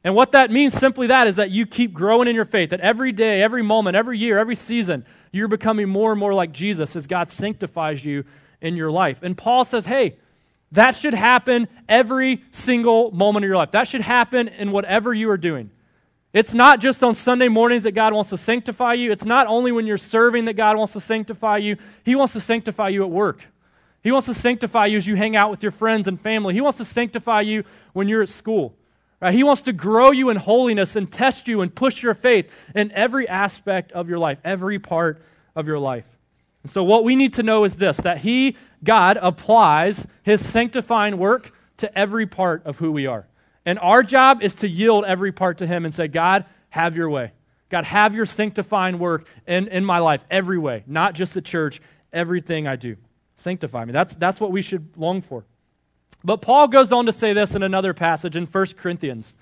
And 0.03 0.13
what 0.13 0.33
that 0.33 0.51
means, 0.51 0.75
simply 0.75 1.07
that, 1.07 1.25
is 1.25 1.37
that 1.37 1.49
you 1.49 1.65
keep 1.65 1.95
growing 1.95 2.27
in 2.27 2.35
your 2.35 2.45
faith, 2.45 2.69
that 2.69 2.81
every 2.81 3.11
day, 3.11 3.41
every 3.41 3.63
moment, 3.63 3.95
every 3.95 4.19
year, 4.19 4.37
every 4.37 4.55
season, 4.55 5.03
you're 5.31 5.47
becoming 5.47 5.89
more 5.89 6.11
and 6.11 6.19
more 6.19 6.35
like 6.35 6.51
Jesus 6.51 6.95
as 6.95 7.07
God 7.07 7.31
sanctifies 7.31 8.05
you 8.05 8.23
in 8.61 8.75
your 8.75 8.91
life. 8.91 9.23
And 9.23 9.35
Paul 9.35 9.65
says, 9.65 9.87
hey, 9.87 10.17
that 10.75 10.95
should 10.95 11.13
happen 11.13 11.67
every 11.89 12.43
single 12.51 13.11
moment 13.11 13.43
of 13.43 13.47
your 13.47 13.57
life. 13.57 13.71
That 13.71 13.87
should 13.87 14.01
happen 14.01 14.47
in 14.47 14.71
whatever 14.71 15.13
you 15.13 15.29
are 15.29 15.37
doing. 15.37 15.71
It's 16.33 16.53
not 16.53 16.81
just 16.81 17.01
on 17.01 17.15
Sunday 17.15 17.47
mornings 17.47 17.83
that 17.83 17.93
God 17.93 18.13
wants 18.13 18.29
to 18.31 18.37
sanctify 18.37 18.93
you. 18.93 19.11
It's 19.11 19.23
not 19.23 19.47
only 19.47 19.71
when 19.71 19.87
you're 19.87 19.97
serving 19.97 20.45
that 20.45 20.53
God 20.53 20.77
wants 20.77 20.93
to 20.93 20.99
sanctify 20.99 21.57
you. 21.57 21.77
He 22.03 22.15
wants 22.15 22.33
to 22.33 22.41
sanctify 22.41 22.89
you 22.89 23.03
at 23.03 23.09
work. 23.09 23.41
He 24.03 24.11
wants 24.11 24.27
to 24.27 24.33
sanctify 24.33 24.87
you 24.87 24.97
as 24.97 25.07
you 25.07 25.15
hang 25.15 25.35
out 25.35 25.49
with 25.49 25.63
your 25.63 25.71
friends 25.71 26.07
and 26.07 26.19
family. 26.19 26.53
He 26.53 26.61
wants 26.61 26.77
to 26.77 26.85
sanctify 26.85 27.41
you 27.41 27.63
when 27.93 28.07
you're 28.09 28.21
at 28.21 28.29
school. 28.29 28.75
Right? 29.21 29.33
He 29.33 29.43
wants 29.43 29.63
to 29.63 29.73
grow 29.73 30.11
you 30.11 30.29
in 30.29 30.37
holiness 30.37 30.95
and 30.95 31.11
test 31.11 31.47
you 31.47 31.61
and 31.61 31.73
push 31.73 32.03
your 32.03 32.13
faith 32.13 32.51
in 32.75 32.91
every 32.91 33.27
aspect 33.27 33.93
of 33.93 34.09
your 34.09 34.19
life, 34.19 34.39
every 34.43 34.77
part 34.77 35.23
of 35.55 35.67
your 35.67 35.79
life. 35.79 36.05
And 36.65 36.71
so, 36.71 36.83
what 36.83 37.03
we 37.03 37.15
need 37.15 37.33
to 37.33 37.43
know 37.43 37.63
is 37.63 37.75
this 37.75 37.97
that 37.97 38.17
He, 38.17 38.57
God, 38.83 39.19
applies 39.21 40.07
His 40.23 40.43
sanctifying 40.43 41.19
work 41.19 41.53
to 41.77 41.95
every 41.95 42.25
part 42.25 42.65
of 42.65 42.79
who 42.79 42.91
we 42.91 43.05
are. 43.05 43.27
And 43.67 43.77
our 43.77 44.01
job 44.01 44.41
is 44.41 44.55
to 44.55 44.67
yield 44.67 45.05
every 45.05 45.31
part 45.31 45.59
to 45.59 45.67
Him 45.67 45.85
and 45.85 45.93
say, 45.93 46.07
God, 46.07 46.43
have 46.69 46.97
your 46.97 47.07
way. 47.07 47.33
God, 47.69 47.85
have 47.85 48.15
your 48.15 48.25
sanctifying 48.25 48.97
work 48.97 49.27
in, 49.45 49.67
in 49.67 49.85
my 49.85 49.99
life, 49.99 50.25
every 50.31 50.57
way, 50.57 50.83
not 50.87 51.13
just 51.13 51.35
the 51.35 51.41
church, 51.41 51.83
everything 52.11 52.67
I 52.67 52.77
do. 52.77 52.95
Sanctify 53.37 53.85
me. 53.85 53.93
That's, 53.93 54.15
that's 54.15 54.41
what 54.41 54.51
we 54.51 54.63
should 54.63 54.89
long 54.97 55.21
for. 55.21 55.45
But 56.23 56.37
Paul 56.37 56.67
goes 56.67 56.91
on 56.91 57.05
to 57.05 57.13
say 57.13 57.33
this 57.33 57.53
in 57.53 57.61
another 57.61 57.93
passage 57.93 58.35
in 58.35 58.47
1 58.47 58.65
Corinthians. 58.75 59.35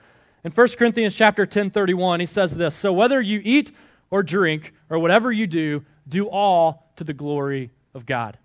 In 0.44 0.51
1 0.51 0.68
Corinthians 0.72 1.15
chapter 1.15 1.46
10, 1.46 1.72
31, 1.72 2.20
he 2.20 2.25
says 2.25 2.58
this 2.58 2.75
So 2.75 2.92
whether 2.92 3.22
you 3.22 3.39
eat 3.46 3.72
or 4.12 4.24
drink 4.24 4.74
or 4.89 5.00
whatever 5.00 5.32
you 5.32 5.48
do, 5.48 5.86
do 6.10 6.27
all 6.27 6.83
to 6.98 7.04
the 7.04 7.14
glory 7.14 7.72
of 7.94 8.06
God. 8.06 8.38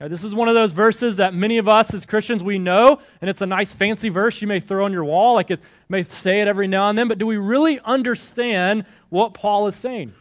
Now, 0.00 0.08
this 0.08 0.24
is 0.24 0.34
one 0.34 0.48
of 0.48 0.54
those 0.54 0.72
verses 0.72 1.16
that 1.16 1.34
many 1.34 1.56
of 1.58 1.68
us 1.68 1.94
as 1.94 2.04
Christians 2.04 2.42
we 2.42 2.58
know, 2.58 3.00
and 3.20 3.30
it's 3.30 3.40
a 3.40 3.46
nice 3.46 3.72
fancy 3.72 4.08
verse 4.08 4.42
you 4.42 4.48
may 4.48 4.60
throw 4.60 4.84
on 4.84 4.92
your 4.92 5.04
wall, 5.04 5.34
like 5.34 5.50
it 5.50 5.60
may 5.88 6.02
say 6.02 6.40
it 6.40 6.48
every 6.48 6.66
now 6.66 6.88
and 6.88 6.98
then, 6.98 7.08
but 7.08 7.18
do 7.18 7.26
we 7.26 7.36
really 7.36 7.80
understand 7.84 8.84
what 9.08 9.34
Paul 9.34 9.68
is 9.68 9.76
saying? 9.76 10.12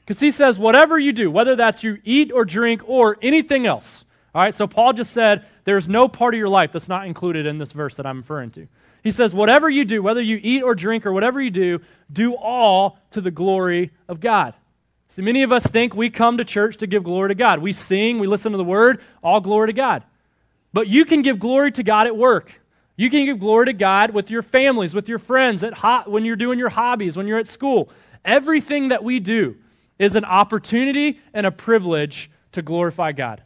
Because 0.00 0.20
he 0.20 0.30
says, 0.30 0.58
whatever 0.58 0.98
you 0.98 1.12
do, 1.12 1.30
whether 1.30 1.54
that's 1.54 1.84
you 1.84 1.98
eat 2.04 2.32
or 2.32 2.44
drink 2.46 2.82
or 2.88 3.18
anything 3.20 3.66
else, 3.66 4.04
all 4.34 4.42
right, 4.42 4.54
so 4.54 4.66
Paul 4.66 4.94
just 4.94 5.12
said 5.12 5.44
there's 5.64 5.88
no 5.88 6.08
part 6.08 6.34
of 6.34 6.38
your 6.38 6.48
life 6.48 6.72
that's 6.72 6.88
not 6.88 7.06
included 7.06 7.44
in 7.44 7.58
this 7.58 7.72
verse 7.72 7.94
that 7.96 8.06
I'm 8.06 8.18
referring 8.18 8.50
to. 8.52 8.66
He 9.04 9.12
says, 9.12 9.34
whatever 9.34 9.68
you 9.68 9.84
do, 9.84 10.02
whether 10.02 10.20
you 10.20 10.40
eat 10.42 10.62
or 10.62 10.74
drink 10.74 11.06
or 11.06 11.12
whatever 11.12 11.40
you 11.40 11.50
do, 11.50 11.80
do 12.12 12.34
all 12.34 12.98
to 13.10 13.20
the 13.20 13.30
glory 13.30 13.90
of 14.08 14.20
God. 14.20 14.54
See, 15.10 15.22
many 15.22 15.42
of 15.42 15.52
us 15.52 15.66
think 15.66 15.94
we 15.94 16.10
come 16.10 16.38
to 16.38 16.44
church 16.44 16.76
to 16.78 16.86
give 16.86 17.04
glory 17.04 17.28
to 17.30 17.34
God. 17.34 17.60
We 17.60 17.72
sing, 17.72 18.18
we 18.18 18.26
listen 18.26 18.52
to 18.52 18.58
the 18.58 18.64
word, 18.64 19.00
all 19.22 19.40
glory 19.40 19.68
to 19.68 19.72
God. 19.72 20.04
But 20.72 20.88
you 20.88 21.04
can 21.04 21.22
give 21.22 21.38
glory 21.38 21.72
to 21.72 21.82
God 21.82 22.06
at 22.06 22.16
work. 22.16 22.60
You 22.96 23.10
can 23.10 23.24
give 23.24 23.38
glory 23.38 23.66
to 23.66 23.72
God 23.72 24.10
with 24.12 24.30
your 24.30 24.42
families, 24.42 24.94
with 24.94 25.08
your 25.08 25.18
friends, 25.18 25.62
at 25.62 25.74
ho- 25.74 26.02
when 26.06 26.24
you're 26.24 26.36
doing 26.36 26.58
your 26.58 26.68
hobbies, 26.68 27.16
when 27.16 27.26
you're 27.26 27.38
at 27.38 27.48
school. 27.48 27.90
Everything 28.24 28.88
that 28.88 29.02
we 29.02 29.20
do 29.20 29.56
is 29.98 30.14
an 30.14 30.24
opportunity 30.24 31.20
and 31.32 31.46
a 31.46 31.50
privilege 31.50 32.30
to 32.52 32.62
glorify 32.62 33.12
God 33.12 33.42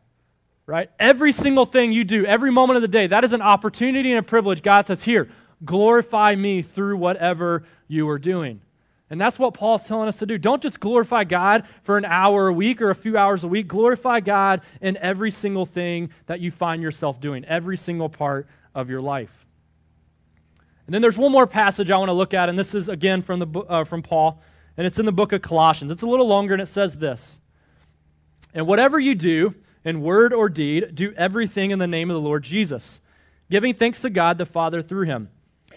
right? 0.67 0.91
Every 0.99 1.33
single 1.33 1.67
thing 1.67 1.93
you 1.93 2.05
do, 2.05 2.25
every 2.25 2.51
moment 2.51 2.77
of 2.77 2.83
the 2.83 2.89
day, 2.89 3.07
that 3.09 3.25
is 3.25 3.33
an 3.33 3.43
opportunity 3.43 4.11
and 4.11 4.19
a 4.19 4.23
privilege. 4.23 4.63
God 4.63 4.87
says, 4.87 5.03
Here, 5.05 5.29
glorify 5.65 6.35
me 6.35 6.63
through 6.63 6.97
whatever 6.97 7.65
you 7.89 8.09
are 8.09 8.19
doing. 8.19 8.61
And 9.13 9.21
that's 9.21 9.39
what 9.39 9.53
Paul's 9.53 9.87
telling 9.87 10.09
us 10.09 10.17
to 10.21 10.27
do. 10.27 10.39
Don't 10.39 10.63
just 10.63 10.81
glorify 10.81 11.25
God 11.25 11.65
for 11.83 11.99
an 11.99 12.07
hour 12.07 12.49
a 12.49 12.53
week 12.53 12.81
or 12.81 12.89
a 12.89 12.95
few 12.95 13.19
hours 13.19 13.45
a 13.45 13.47
week. 13.47 13.69
Glorify 13.69 14.21
God 14.21 14.63
in 14.81 14.97
every 14.97 15.31
single 15.31 15.67
thing 15.67 16.09
that 16.25 16.41
you 16.41 16.51
find 16.51 16.83
yourself 16.83 17.21
doing, 17.21 17.45
every 17.45 17.77
single 17.77 18.09
part 18.09 18.47
of 18.75 18.89
your 18.89 19.03
life. 19.03 19.45
And 20.87 20.95
then 20.95 21.03
there's 21.03 21.19
one 21.19 21.31
more 21.31 21.47
passage 21.47 21.91
I 21.91 21.99
want 21.99 22.09
to 22.09 22.15
look 22.15 22.33
at, 22.33 22.49
and 22.49 22.59
this 22.59 22.75
is 22.75 22.89
again 22.89 23.21
from, 23.21 23.41
the, 23.41 23.61
uh, 23.61 23.85
from 23.85 24.03
Paul, 24.03 24.41
and 24.79 24.87
it's 24.87 24.99
in 24.99 25.05
the 25.05 25.13
book 25.13 25.35
of 25.35 25.43
Colossians. 25.43 25.93
It's 25.93 26.03
a 26.03 26.07
little 26.07 26.27
longer, 26.27 26.55
and 26.55 26.63
it 26.63 26.67
says 26.69 26.97
this 26.97 27.39
And 28.55 28.67
whatever 28.67 28.99
you 28.99 29.15
do, 29.15 29.55
in 29.85 30.01
word 30.01 30.33
or 30.33 30.49
deed, 30.49 30.95
do 30.95 31.13
everything 31.19 31.71
in 31.71 31.79
the 31.79 31.87
name 31.87 32.11
of 32.11 32.15
the 32.15 32.21
Lord 32.23 32.45
Jesus, 32.45 33.03
giving 33.51 33.75
thanks 33.75 34.01
to 34.01 34.09
God 34.09 34.39
the 34.39 34.47
Father 34.47 34.81
through 34.81 35.05
him. 35.05 35.29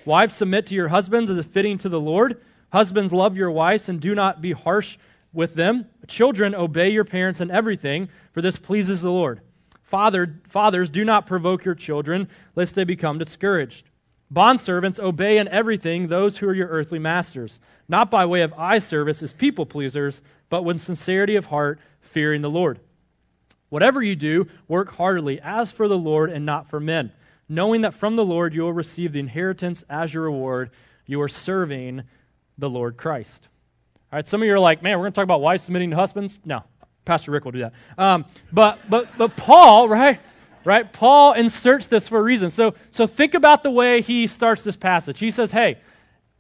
Wives, 0.06 0.36
submit 0.36 0.68
to 0.68 0.74
your 0.74 0.88
husbands 0.88 1.30
as 1.30 1.46
fitting 1.46 1.78
to 1.80 1.90
the 1.90 2.00
Lord. 2.00 2.42
Husbands, 2.72 3.14
love 3.14 3.38
your 3.38 3.52
wives 3.52 3.88
and 3.90 4.00
do 4.00 4.16
not 4.16 4.42
be 4.42 4.52
harsh 4.52 4.98
with 5.34 5.56
them. 5.56 5.88
Children, 6.08 6.56
obey 6.56 6.90
your 6.90 7.04
parents 7.04 7.42
in 7.42 7.52
everything, 7.52 8.10
for 8.32 8.42
this 8.42 8.58
pleases 8.58 9.02
the 9.02 9.12
Lord. 9.12 9.42
Father, 9.84 10.40
fathers, 10.48 10.90
do 10.90 11.06
not 11.06 11.28
provoke 11.28 11.64
your 11.64 11.76
children, 11.76 12.28
lest 12.56 12.76
they 12.76 12.84
become 12.84 13.20
discouraged. 13.20 13.90
Bondservants, 14.34 15.00
obey 15.00 15.38
in 15.38 15.48
everything 15.50 16.08
those 16.08 16.38
who 16.38 16.48
are 16.48 16.54
your 16.54 16.70
earthly 16.70 16.98
masters, 16.98 17.60
not 17.88 18.10
by 18.10 18.26
way 18.26 18.42
of 18.42 18.54
eye 18.54 18.80
service 18.80 19.22
as 19.22 19.34
people 19.34 19.66
pleasers, 19.66 20.22
but 20.50 20.64
with 20.64 20.82
sincerity 20.82 21.36
of 21.36 21.48
heart, 21.48 21.80
fearing 22.02 22.42
the 22.42 22.50
Lord. 22.50 22.80
Whatever 23.70 24.02
you 24.02 24.16
do, 24.16 24.48
work 24.68 24.96
heartily, 24.96 25.40
as 25.42 25.72
for 25.72 25.88
the 25.88 25.98
Lord 25.98 26.32
and 26.32 26.46
not 26.46 26.68
for 26.68 26.80
men, 26.80 27.12
knowing 27.48 27.82
that 27.82 27.94
from 27.94 28.16
the 28.16 28.26
Lord 28.26 28.54
you 28.54 28.62
will 28.62 28.74
receive 28.74 29.12
the 29.12 29.20
inheritance 29.20 29.84
as 29.90 30.14
your 30.14 30.24
reward. 30.24 30.72
You 31.06 31.22
are 31.22 31.30
serving 31.30 32.04
the 32.58 32.70
Lord 32.70 32.98
Christ. 32.98 33.48
All 34.12 34.18
right, 34.18 34.28
some 34.28 34.42
of 34.42 34.48
you 34.48 34.54
are 34.54 34.60
like, 34.60 34.82
man, 34.82 34.98
we're 34.98 35.04
going 35.04 35.14
to 35.14 35.16
talk 35.16 35.24
about 35.24 35.42
wives 35.42 35.64
submitting 35.64 35.90
to 35.90 35.96
husbands. 35.96 36.40
No, 36.46 36.64
Pastor 37.04 37.32
Rick 37.32 37.46
will 37.46 37.52
do 37.52 37.60
that. 37.60 37.74
Um, 37.98 38.26
but, 38.52 38.80
but, 38.90 39.10
but 39.18 39.36
Paul, 39.36 39.90
right? 39.90 40.20
Right? 40.64 40.92
Paul 40.92 41.34
inserts 41.34 41.88
this 41.88 42.08
for 42.08 42.18
a 42.18 42.24
reason. 42.24 42.50
So, 42.50 42.74
so 42.92 43.06
think 43.06 43.34
about 43.34 43.62
the 43.62 43.72
way 43.72 44.02
he 44.02 44.26
starts 44.26 44.64
this 44.64 44.76
passage. 44.76 45.20
He 45.20 45.32
says, 45.32 45.52
hey, 45.52 45.78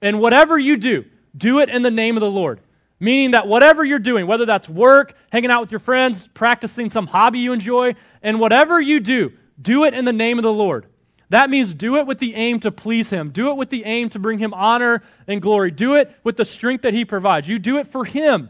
and 0.01 0.19
whatever 0.19 0.57
you 0.57 0.77
do, 0.77 1.05
do 1.37 1.59
it 1.59 1.69
in 1.69 1.81
the 1.81 1.91
name 1.91 2.17
of 2.17 2.21
the 2.21 2.31
Lord. 2.31 2.59
Meaning 2.99 3.31
that 3.31 3.45
whatever 3.45 3.83
you're 3.83 3.99
doing, 3.99 4.25
whether 4.25 4.45
that's 4.45 4.69
work, 4.69 5.15
hanging 5.31 5.51
out 5.51 5.61
with 5.61 5.71
your 5.71 5.79
friends, 5.79 6.27
practicing 6.33 6.89
some 6.89 7.07
hobby 7.07 7.39
you 7.39 7.51
enjoy, 7.51 7.93
and 8.23 8.39
whatever 8.39 8.79
you 8.79 8.99
do, 8.99 9.33
do 9.61 9.83
it 9.83 9.93
in 9.93 10.05
the 10.05 10.13
name 10.13 10.39
of 10.39 10.43
the 10.43 10.53
Lord. 10.53 10.85
That 11.29 11.49
means 11.49 11.73
do 11.73 11.97
it 11.97 12.05
with 12.05 12.19
the 12.19 12.35
aim 12.35 12.59
to 12.61 12.71
please 12.71 13.09
Him. 13.09 13.29
Do 13.29 13.49
it 13.49 13.57
with 13.57 13.69
the 13.69 13.83
aim 13.85 14.09
to 14.09 14.19
bring 14.19 14.39
Him 14.39 14.53
honor 14.53 15.01
and 15.27 15.41
glory. 15.41 15.71
Do 15.71 15.95
it 15.95 16.15
with 16.23 16.37
the 16.37 16.45
strength 16.45 16.83
that 16.83 16.93
He 16.93 17.05
provides. 17.05 17.47
You 17.47 17.59
do 17.59 17.77
it 17.77 17.87
for 17.87 18.05
Him. 18.05 18.49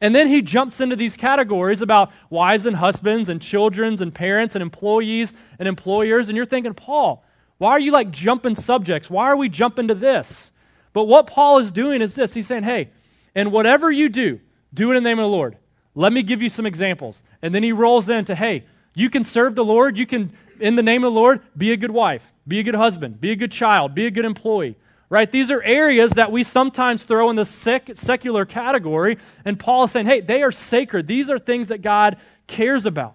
And 0.00 0.14
then 0.14 0.28
he 0.28 0.42
jumps 0.42 0.80
into 0.80 0.94
these 0.94 1.16
categories 1.16 1.80
about 1.80 2.12
wives 2.28 2.66
and 2.66 2.76
husbands 2.76 3.28
and 3.28 3.40
children 3.40 4.00
and 4.02 4.14
parents 4.14 4.54
and 4.54 4.60
employees 4.60 5.32
and 5.58 5.66
employers. 5.66 6.28
And 6.28 6.36
you're 6.36 6.44
thinking, 6.44 6.74
Paul, 6.74 7.24
why 7.58 7.70
are 7.70 7.80
you 7.80 7.92
like 7.92 8.10
jumping 8.10 8.56
subjects? 8.56 9.08
Why 9.08 9.26
are 9.26 9.36
we 9.36 9.48
jumping 9.48 9.88
to 9.88 9.94
this? 9.94 10.50
But 10.92 11.04
what 11.04 11.26
Paul 11.26 11.58
is 11.58 11.72
doing 11.72 12.02
is 12.02 12.14
this 12.14 12.34
he's 12.34 12.46
saying, 12.46 12.64
hey, 12.64 12.90
and 13.34 13.52
whatever 13.52 13.90
you 13.90 14.08
do, 14.08 14.40
do 14.72 14.92
it 14.92 14.96
in 14.96 15.02
the 15.02 15.08
name 15.08 15.18
of 15.18 15.24
the 15.24 15.28
Lord. 15.28 15.56
Let 15.94 16.12
me 16.12 16.22
give 16.22 16.42
you 16.42 16.50
some 16.50 16.66
examples. 16.66 17.22
And 17.40 17.54
then 17.54 17.62
he 17.62 17.72
rolls 17.72 18.08
into, 18.08 18.34
hey, 18.34 18.64
you 18.94 19.08
can 19.08 19.24
serve 19.24 19.54
the 19.54 19.64
Lord. 19.64 19.96
You 19.96 20.06
can, 20.06 20.32
in 20.60 20.76
the 20.76 20.82
name 20.82 21.04
of 21.04 21.12
the 21.12 21.18
Lord, 21.18 21.40
be 21.56 21.72
a 21.72 21.76
good 21.76 21.90
wife, 21.90 22.22
be 22.46 22.60
a 22.60 22.62
good 22.62 22.74
husband, 22.74 23.20
be 23.20 23.32
a 23.32 23.36
good 23.36 23.52
child, 23.52 23.94
be 23.94 24.06
a 24.06 24.10
good 24.10 24.24
employee. 24.24 24.76
Right? 25.08 25.30
These 25.30 25.52
are 25.52 25.62
areas 25.62 26.12
that 26.12 26.32
we 26.32 26.42
sometimes 26.42 27.04
throw 27.04 27.30
in 27.30 27.36
the 27.36 27.44
sec- 27.44 27.96
secular 27.96 28.44
category. 28.44 29.18
And 29.44 29.58
Paul 29.58 29.84
is 29.84 29.92
saying, 29.92 30.06
hey, 30.06 30.20
they 30.20 30.42
are 30.42 30.50
sacred. 30.50 31.06
These 31.06 31.30
are 31.30 31.38
things 31.38 31.68
that 31.68 31.80
God 31.80 32.16
cares 32.48 32.86
about. 32.86 33.14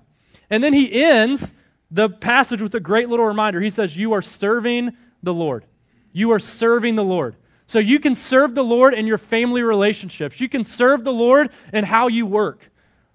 And 0.50 0.64
then 0.64 0.74
he 0.74 1.04
ends 1.04 1.54
the 1.92 2.10
passage 2.10 2.62
with 2.62 2.74
a 2.76 2.80
great 2.80 3.10
little 3.10 3.26
reminder. 3.26 3.60
He 3.60 3.70
says, 3.70 3.98
You 3.98 4.14
are 4.14 4.22
serving 4.22 4.96
the 5.22 5.34
Lord. 5.34 5.66
You 6.14 6.32
are 6.32 6.40
serving 6.40 6.96
the 6.96 7.04
Lord. 7.04 7.36
So 7.68 7.80
you 7.80 8.00
can 8.00 8.16
serve 8.16 8.56
the 8.56 8.64
Lord 8.64 8.94
in 8.94 9.08
your 9.08 9.18
family 9.18 9.62
relationships. 9.62 10.42
You 10.42 10.50
can 10.50 10.64
serve 10.64 11.04
the 11.04 11.14
Lord 11.14 11.50
in 11.72 11.86
how 11.86 12.08
you 12.08 12.26
work. 12.26 12.70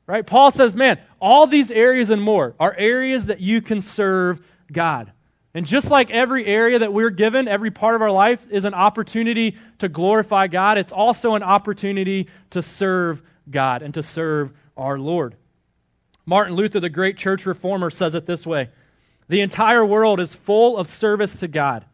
Right? 0.06 0.24
Paul 0.24 0.50
says, 0.50 0.74
man, 0.76 0.98
all 1.20 1.46
these 1.46 1.70
areas 1.70 2.10
and 2.10 2.22
more 2.22 2.54
are 2.60 2.74
areas 2.78 3.26
that 3.26 3.40
you 3.40 3.60
can 3.60 3.80
serve 3.80 4.40
God. 4.72 5.12
And 5.52 5.66
just 5.66 5.90
like 5.90 6.10
every 6.10 6.44
area 6.44 6.78
that 6.78 6.92
we're 6.92 7.10
given, 7.10 7.48
every 7.48 7.70
part 7.70 7.94
of 7.96 8.02
our 8.02 8.10
life 8.10 8.44
is 8.50 8.64
an 8.64 8.74
opportunity 8.74 9.56
to 9.78 9.88
glorify 9.88 10.48
God, 10.48 10.76
it's 10.76 10.92
also 10.92 11.34
an 11.34 11.42
opportunity 11.42 12.28
to 12.50 12.62
serve 12.62 13.22
God 13.50 13.82
and 13.82 13.94
to 13.94 14.02
serve 14.02 14.52
our 14.76 14.98
Lord. 14.98 15.34
Martin 16.26 16.56
Luther, 16.56 16.78
the 16.78 16.90
great 16.90 17.16
church 17.16 17.46
reformer, 17.46 17.88
says 17.88 18.14
it 18.14 18.26
this 18.26 18.46
way 18.46 18.68
The 19.28 19.40
entire 19.40 19.84
world 19.84 20.20
is 20.20 20.34
full 20.34 20.76
of 20.76 20.88
service 20.88 21.38
to 21.40 21.48
God. 21.48 21.86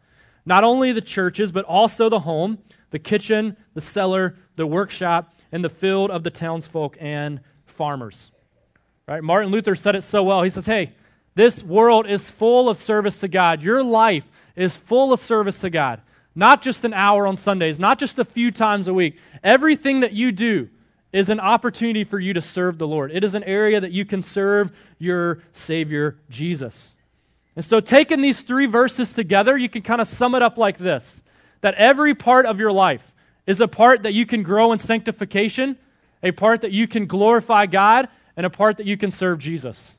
Not 0.45 0.65
only 0.65 0.91
the 0.91 1.01
churches, 1.01 1.53
but 1.53 1.65
also 1.67 2.09
the 2.09 2.21
home, 2.21 2.59
the 2.91 2.99
kitchen, 2.99 3.57
the 3.75 3.81
cellar, 3.81 4.37
the 4.57 4.67
workshop, 4.67 5.35
and 5.53 5.65
the 5.65 5.71
field 5.71 6.11
of 6.11 6.25
the 6.25 6.31
townsfolk 6.31 6.97
and 6.99 7.41
farmers. 7.83 8.31
Right? 9.09 9.25
Martin 9.25 9.51
Luther 9.51 9.75
said 9.75 9.97
it 9.97 10.05
so 10.05 10.23
well. 10.23 10.45
He 10.45 10.51
says, 10.51 10.67
Hey, 10.67 10.93
this 11.35 11.65
world 11.65 12.07
is 12.07 12.31
full 12.31 12.69
of 12.69 12.79
service 12.79 13.19
to 13.19 13.27
God. 13.27 13.61
Your 13.61 13.83
life 13.83 14.25
is 14.55 14.77
full 14.77 15.13
of 15.13 15.19
service 15.19 15.59
to 15.63 15.69
God. 15.69 16.01
Not 16.33 16.63
just 16.63 16.85
an 16.85 16.95
hour 16.95 17.27
on 17.27 17.37
Sundays, 17.37 17.81
not 17.81 17.99
just 17.99 18.21
a 18.21 18.25
few 18.25 18.53
times 18.53 18.87
a 18.87 18.95
week. 18.95 19.19
Everything 19.43 19.99
that 19.99 20.13
you 20.13 20.31
do 20.31 20.69
is 21.13 21.29
an 21.29 21.41
opportunity 21.41 22.05
for 22.05 22.21
you 22.21 22.33
to 22.35 22.41
serve 22.41 22.79
the 22.79 22.87
Lord. 22.87 23.11
It 23.11 23.25
is 23.25 23.35
an 23.35 23.43
area 23.43 23.81
that 23.81 23.91
you 23.91 24.05
can 24.05 24.23
serve 24.23 24.71
your 25.01 25.43
Savior, 25.53 26.19
Jesus. 26.31 26.95
And 27.57 27.65
so, 27.65 27.81
taking 27.81 28.21
these 28.21 28.43
three 28.43 28.67
verses 28.67 29.13
together, 29.13 29.59
you 29.59 29.69
can 29.69 29.83
kind 29.83 30.01
of 30.01 30.07
sum 30.07 30.37
it 30.37 30.43
up 30.43 30.57
like 30.57 30.79
this 30.79 31.21
that 31.63 31.75
every 31.75 32.15
part 32.15 32.47
of 32.47 32.61
your 32.61 32.71
life 32.71 33.13
is 33.45 33.61
a 33.61 33.67
part 33.67 34.05
that 34.05 34.15
you 34.15 34.25
can 34.25 34.45
grow 34.45 34.71
in 34.71 34.79
sanctification, 34.79 35.77
a 36.23 36.33
part 36.33 36.61
that 36.61 36.73
you 36.73 36.87
can 36.87 37.07
glorify 37.07 37.67
God, 37.67 38.09
and 38.37 38.47
a 38.47 38.51
part 38.51 38.79
that 38.79 38.87
you 38.87 38.97
can 38.97 39.11
serve 39.11 39.39
Jesus. 39.39 39.97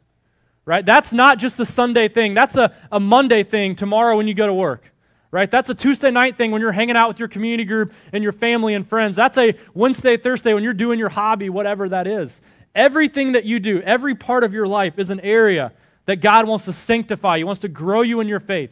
Right? 0.65 0.86
That's 0.86 1.12
not 1.12 1.39
just 1.39 1.59
a 1.59 1.65
Sunday 1.65 2.07
thing, 2.07 2.33
that's 2.33 2.55
a, 2.55 2.73
a 2.91 2.99
Monday 2.99 3.43
thing 3.43 3.75
tomorrow 3.75 4.17
when 4.17 4.27
you 4.27 4.33
go 4.33 4.47
to 4.47 4.53
work. 4.53 4.91
Right? 5.29 5.49
That's 5.49 5.69
a 5.69 5.75
Tuesday 5.75 6.12
night 6.12 6.38
thing 6.38 6.51
when 6.51 6.62
you're 6.62 6.71
hanging 6.71 6.95
out 6.95 7.07
with 7.07 7.19
your 7.19 7.27
community 7.27 7.65
group 7.65 7.91
and 8.12 8.23
your 8.23 8.33
family 8.33 8.75
and 8.75 8.88
friends. 8.88 9.15
That's 9.15 9.38
a 9.38 9.55
Wednesday, 9.73 10.15
Thursday 10.15 10.53
when 10.53 10.63
you're 10.63 10.73
doing 10.73 10.99
your 10.99 11.09
hobby, 11.09 11.49
whatever 11.49 11.89
that 11.89 12.05
is. 12.05 12.39
Everything 12.75 13.31
that 13.31 13.43
you 13.43 13.59
do, 13.59 13.81
every 13.81 14.13
part 14.13 14.43
of 14.43 14.53
your 14.53 14.67
life 14.67 14.99
is 14.99 15.09
an 15.09 15.19
area 15.19 15.73
that 16.05 16.17
God 16.17 16.47
wants 16.47 16.65
to 16.65 16.73
sanctify. 16.73 17.38
He 17.38 17.43
wants 17.43 17.62
to 17.62 17.67
grow 17.67 18.01
you 18.01 18.19
in 18.19 18.27
your 18.27 18.39
faith. 18.39 18.71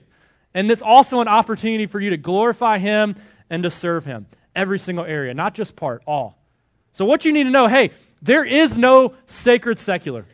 And 0.53 0.69
it's 0.69 0.81
also 0.81 1.21
an 1.21 1.27
opportunity 1.27 1.87
for 1.87 1.99
you 1.99 2.09
to 2.11 2.17
glorify 2.17 2.77
Him 2.77 3.15
and 3.49 3.63
to 3.63 3.71
serve 3.71 4.05
Him. 4.05 4.27
Every 4.55 4.79
single 4.79 5.05
area, 5.05 5.33
not 5.33 5.55
just 5.55 5.75
part, 5.75 6.03
all. 6.05 6.37
So, 6.91 7.05
what 7.05 7.25
you 7.25 7.31
need 7.31 7.43
to 7.43 7.49
know 7.49 7.67
hey, 7.67 7.91
there 8.21 8.43
is 8.43 8.77
no 8.77 9.15
sacred 9.27 9.79
secular. 9.79 10.25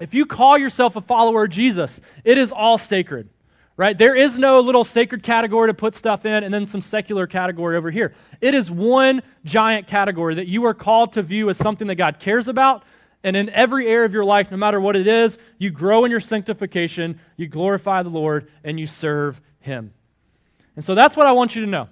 If 0.00 0.14
you 0.14 0.26
call 0.26 0.56
yourself 0.56 0.96
a 0.96 1.00
follower 1.00 1.44
of 1.44 1.50
Jesus, 1.50 2.00
it 2.24 2.38
is 2.38 2.52
all 2.52 2.78
sacred, 2.78 3.28
right? 3.76 3.98
There 3.98 4.14
is 4.14 4.38
no 4.38 4.60
little 4.60 4.84
sacred 4.84 5.24
category 5.24 5.68
to 5.68 5.74
put 5.74 5.96
stuff 5.96 6.24
in 6.24 6.44
and 6.44 6.54
then 6.54 6.68
some 6.68 6.80
secular 6.80 7.26
category 7.26 7.76
over 7.76 7.90
here. 7.90 8.14
It 8.40 8.54
is 8.54 8.70
one 8.70 9.22
giant 9.44 9.88
category 9.88 10.36
that 10.36 10.46
you 10.46 10.64
are 10.66 10.74
called 10.74 11.14
to 11.14 11.22
view 11.22 11.50
as 11.50 11.58
something 11.58 11.88
that 11.88 11.96
God 11.96 12.20
cares 12.20 12.46
about. 12.46 12.84
And 13.24 13.36
in 13.36 13.50
every 13.50 13.88
area 13.88 14.06
of 14.06 14.14
your 14.14 14.24
life, 14.24 14.52
no 14.52 14.56
matter 14.56 14.80
what 14.80 14.94
it 14.94 15.08
is, 15.08 15.36
you 15.58 15.70
grow 15.70 16.04
in 16.04 16.12
your 16.12 16.20
sanctification, 16.20 17.18
you 17.36 17.48
glorify 17.48 18.04
the 18.04 18.10
Lord, 18.10 18.48
and 18.62 18.78
you 18.78 18.86
serve 18.86 19.40
Him. 19.58 19.92
And 20.76 20.84
so 20.84 20.94
that's 20.94 21.16
what 21.16 21.26
I 21.26 21.32
want 21.32 21.56
you 21.56 21.62
to 21.62 21.70
know. 21.70 21.88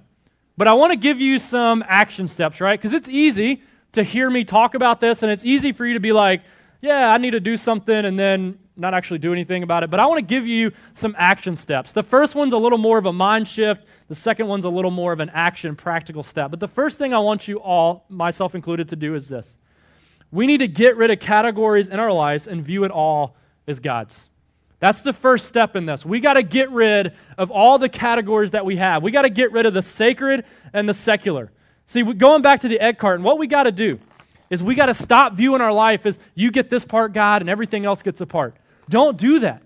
But 0.56 0.68
I 0.68 0.74
want 0.74 0.92
to 0.92 0.96
give 0.96 1.20
you 1.20 1.40
some 1.40 1.84
action 1.88 2.28
steps, 2.28 2.60
right? 2.60 2.80
Because 2.80 2.92
it's 2.92 3.08
easy 3.08 3.62
to 3.96 4.04
hear 4.04 4.30
me 4.30 4.44
talk 4.44 4.74
about 4.74 5.00
this, 5.00 5.22
and 5.22 5.30
it's 5.30 5.44
easy 5.44 5.72
for 5.72 5.84
you 5.84 5.94
to 5.94 6.00
be 6.00 6.12
like, 6.12 6.42
yeah, 6.80 7.10
I 7.10 7.18
need 7.18 7.32
to 7.32 7.40
do 7.40 7.56
something, 7.56 8.04
and 8.04 8.18
then 8.18 8.58
not 8.76 8.94
actually 8.94 9.18
do 9.18 9.32
anything 9.32 9.62
about 9.62 9.82
it. 9.82 9.90
But 9.90 10.00
I 10.00 10.06
want 10.06 10.18
to 10.18 10.24
give 10.24 10.46
you 10.46 10.72
some 10.94 11.14
action 11.18 11.56
steps. 11.56 11.92
The 11.92 12.02
first 12.02 12.34
one's 12.34 12.52
a 12.52 12.58
little 12.58 12.78
more 12.78 12.98
of 12.98 13.06
a 13.06 13.12
mind 13.12 13.48
shift, 13.48 13.84
the 14.08 14.14
second 14.14 14.46
one's 14.46 14.64
a 14.64 14.68
little 14.68 14.90
more 14.90 15.12
of 15.12 15.20
an 15.20 15.30
action, 15.30 15.74
practical 15.74 16.22
step. 16.22 16.50
But 16.50 16.60
the 16.60 16.68
first 16.68 16.98
thing 16.98 17.12
I 17.12 17.18
want 17.18 17.48
you 17.48 17.56
all, 17.56 18.04
myself 18.08 18.54
included, 18.54 18.88
to 18.90 18.96
do 18.96 19.14
is 19.14 19.28
this 19.28 19.56
we 20.30 20.46
need 20.46 20.58
to 20.58 20.68
get 20.68 20.96
rid 20.96 21.10
of 21.10 21.20
categories 21.20 21.88
in 21.88 21.98
our 21.98 22.12
lives 22.12 22.46
and 22.46 22.64
view 22.64 22.84
it 22.84 22.90
all 22.90 23.36
as 23.66 23.80
God's. 23.80 24.28
That's 24.78 25.00
the 25.00 25.12
first 25.12 25.46
step 25.46 25.74
in 25.74 25.86
this. 25.86 26.04
We 26.04 26.20
got 26.20 26.34
to 26.34 26.42
get 26.42 26.70
rid 26.70 27.14
of 27.38 27.50
all 27.50 27.78
the 27.78 27.88
categories 27.88 28.50
that 28.50 28.66
we 28.66 28.76
have. 28.76 29.02
We 29.02 29.10
got 29.10 29.22
to 29.22 29.30
get 29.30 29.52
rid 29.52 29.64
of 29.64 29.72
the 29.72 29.82
sacred 29.82 30.44
and 30.72 30.88
the 30.88 30.94
secular. 30.94 31.50
See, 31.86 32.02
going 32.02 32.42
back 32.42 32.60
to 32.60 32.68
the 32.68 32.80
egg 32.80 32.98
carton, 32.98 33.22
what 33.24 33.38
we 33.38 33.46
got 33.46 33.64
to 33.64 33.72
do 33.72 33.98
is 34.50 34.62
we 34.62 34.74
got 34.74 34.86
to 34.86 34.94
stop 34.94 35.34
viewing 35.34 35.60
our 35.60 35.72
life 35.72 36.06
as 36.06 36.18
you 36.34 36.50
get 36.50 36.70
this 36.70 36.84
part, 36.84 37.12
God, 37.12 37.42
and 37.42 37.50
everything 37.50 37.84
else 37.84 38.02
gets 38.02 38.20
a 38.20 38.26
part. 38.26 38.54
Don't 38.88 39.16
do 39.16 39.40
that. 39.40 39.62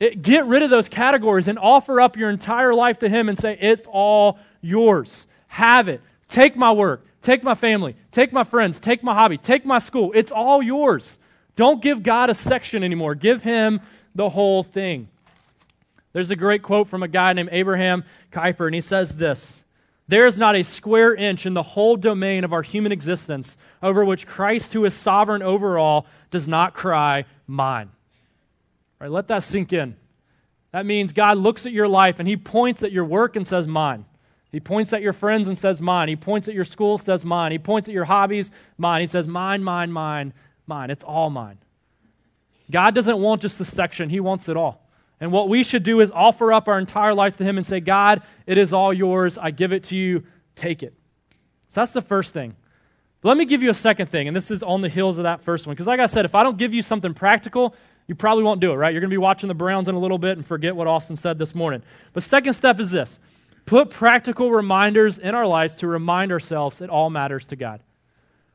It, 0.00 0.22
get 0.22 0.46
rid 0.46 0.62
of 0.62 0.70
those 0.70 0.88
categories 0.88 1.48
and 1.48 1.58
offer 1.58 2.00
up 2.00 2.16
your 2.16 2.30
entire 2.30 2.74
life 2.74 2.98
to 3.00 3.08
Him 3.08 3.28
and 3.28 3.38
say, 3.38 3.56
It's 3.60 3.82
all 3.90 4.38
yours. 4.60 5.26
Have 5.48 5.88
it. 5.88 6.00
Take 6.28 6.56
my 6.56 6.72
work. 6.72 7.04
Take 7.22 7.44
my 7.44 7.54
family. 7.54 7.94
Take 8.10 8.32
my 8.32 8.42
friends. 8.42 8.80
Take 8.80 9.02
my 9.02 9.14
hobby. 9.14 9.38
Take 9.38 9.64
my 9.64 9.78
school. 9.78 10.10
It's 10.14 10.32
all 10.32 10.62
yours. 10.62 11.18
Don't 11.54 11.80
give 11.80 12.02
God 12.02 12.30
a 12.30 12.34
section 12.34 12.82
anymore. 12.82 13.14
Give 13.14 13.42
Him 13.42 13.80
the 14.14 14.28
whole 14.28 14.62
thing. 14.62 15.08
There's 16.12 16.30
a 16.30 16.36
great 16.36 16.62
quote 16.62 16.88
from 16.88 17.02
a 17.02 17.08
guy 17.08 17.32
named 17.32 17.50
Abraham 17.52 18.04
Kuyper, 18.32 18.66
and 18.66 18.74
he 18.74 18.80
says 18.80 19.12
this 19.12 19.61
there 20.12 20.26
is 20.26 20.36
not 20.36 20.54
a 20.54 20.62
square 20.62 21.14
inch 21.14 21.46
in 21.46 21.54
the 21.54 21.62
whole 21.62 21.96
domain 21.96 22.44
of 22.44 22.52
our 22.52 22.62
human 22.62 22.92
existence 22.92 23.56
over 23.82 24.04
which 24.04 24.26
Christ, 24.26 24.74
who 24.74 24.84
is 24.84 24.92
sovereign 24.92 25.40
over 25.42 25.78
all, 25.78 26.06
does 26.30 26.46
not 26.46 26.74
cry, 26.74 27.24
Mine. 27.46 27.88
All 29.00 29.06
right, 29.06 29.10
let 29.10 29.28
that 29.28 29.42
sink 29.42 29.72
in. 29.72 29.96
That 30.72 30.86
means 30.86 31.12
God 31.12 31.38
looks 31.38 31.66
at 31.66 31.72
your 31.72 31.88
life 31.88 32.18
and 32.18 32.28
he 32.28 32.36
points 32.36 32.82
at 32.82 32.92
your 32.92 33.04
work 33.04 33.36
and 33.36 33.46
says, 33.46 33.66
Mine. 33.66 34.04
He 34.50 34.60
points 34.60 34.92
at 34.92 35.00
your 35.00 35.14
friends 35.14 35.48
and 35.48 35.56
says, 35.56 35.80
Mine. 35.80 36.08
He 36.08 36.16
points 36.16 36.46
at 36.46 36.54
your 36.54 36.66
school, 36.66 36.98
says, 36.98 37.24
Mine. 37.24 37.52
He 37.52 37.58
points 37.58 37.88
at 37.88 37.94
your 37.94 38.04
hobbies, 38.04 38.50
Mine. 38.76 39.00
He 39.00 39.06
says, 39.06 39.26
Mine, 39.26 39.64
mine, 39.64 39.90
mine, 39.92 40.34
mine. 40.66 40.90
It's 40.90 41.04
all 41.04 41.30
mine. 41.30 41.58
God 42.70 42.94
doesn't 42.94 43.18
want 43.18 43.40
just 43.40 43.58
the 43.58 43.64
section, 43.64 44.10
He 44.10 44.20
wants 44.20 44.48
it 44.48 44.56
all. 44.56 44.86
And 45.22 45.30
what 45.30 45.48
we 45.48 45.62
should 45.62 45.84
do 45.84 46.00
is 46.00 46.10
offer 46.10 46.52
up 46.52 46.66
our 46.66 46.80
entire 46.80 47.14
life 47.14 47.36
to 47.36 47.44
Him 47.44 47.56
and 47.56 47.64
say, 47.64 47.78
God, 47.78 48.22
it 48.44 48.58
is 48.58 48.72
all 48.72 48.92
yours. 48.92 49.38
I 49.38 49.52
give 49.52 49.72
it 49.72 49.84
to 49.84 49.96
you. 49.96 50.24
Take 50.56 50.82
it. 50.82 50.94
So 51.68 51.80
that's 51.80 51.92
the 51.92 52.02
first 52.02 52.34
thing. 52.34 52.56
But 53.20 53.28
let 53.28 53.36
me 53.36 53.44
give 53.44 53.62
you 53.62 53.70
a 53.70 53.74
second 53.74 54.08
thing, 54.08 54.26
and 54.26 54.36
this 54.36 54.50
is 54.50 54.64
on 54.64 54.80
the 54.80 54.88
heels 54.88 55.18
of 55.18 55.22
that 55.22 55.40
first 55.42 55.64
one. 55.64 55.74
Because, 55.74 55.86
like 55.86 56.00
I 56.00 56.08
said, 56.08 56.24
if 56.24 56.34
I 56.34 56.42
don't 56.42 56.58
give 56.58 56.74
you 56.74 56.82
something 56.82 57.14
practical, 57.14 57.76
you 58.08 58.16
probably 58.16 58.42
won't 58.42 58.60
do 58.60 58.72
it, 58.72 58.74
right? 58.74 58.92
You're 58.92 59.00
going 59.00 59.10
to 59.10 59.14
be 59.14 59.18
watching 59.18 59.46
the 59.46 59.54
Browns 59.54 59.88
in 59.88 59.94
a 59.94 59.98
little 60.00 60.18
bit 60.18 60.38
and 60.38 60.44
forget 60.44 60.74
what 60.74 60.88
Austin 60.88 61.16
said 61.16 61.38
this 61.38 61.54
morning. 61.54 61.84
But, 62.12 62.24
second 62.24 62.54
step 62.54 62.80
is 62.80 62.90
this 62.90 63.20
put 63.64 63.90
practical 63.90 64.50
reminders 64.50 65.18
in 65.18 65.36
our 65.36 65.46
lives 65.46 65.76
to 65.76 65.86
remind 65.86 66.32
ourselves 66.32 66.80
it 66.80 66.90
all 66.90 67.10
matters 67.10 67.46
to 67.46 67.54
God. 67.54 67.80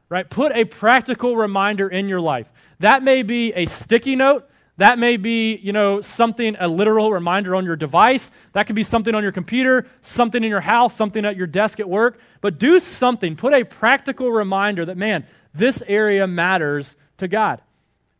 Right? 0.09 0.29
Put 0.29 0.51
a 0.51 0.65
practical 0.65 1.37
reminder 1.37 1.87
in 1.87 2.09
your 2.09 2.19
life. 2.19 2.51
That 2.79 3.03
may 3.03 3.23
be 3.23 3.53
a 3.53 3.67
sticky 3.67 4.17
note 4.17 4.49
that 4.77 4.99
may 4.99 5.17
be, 5.17 5.55
you 5.55 5.73
know, 5.73 6.01
something, 6.01 6.55
a 6.59 6.67
literal 6.67 7.11
reminder 7.11 7.55
on 7.55 7.65
your 7.65 7.75
device. 7.75 8.29
That 8.53 8.67
could 8.67 8.75
be 8.75 8.83
something 8.83 9.13
on 9.15 9.23
your 9.23 9.31
computer, 9.31 9.87
something 10.01 10.43
in 10.43 10.49
your 10.49 10.61
house, 10.61 10.95
something 10.95 11.25
at 11.25 11.35
your 11.35 11.47
desk 11.47 11.79
at 11.79 11.89
work. 11.89 12.19
But 12.41 12.59
do 12.59 12.79
something. 12.79 13.35
Put 13.35 13.53
a 13.53 13.63
practical 13.63 14.31
reminder 14.31 14.85
that, 14.85 14.97
man, 14.97 15.25
this 15.53 15.81
area 15.87 16.27
matters 16.27 16.95
to 17.17 17.27
God. 17.27 17.61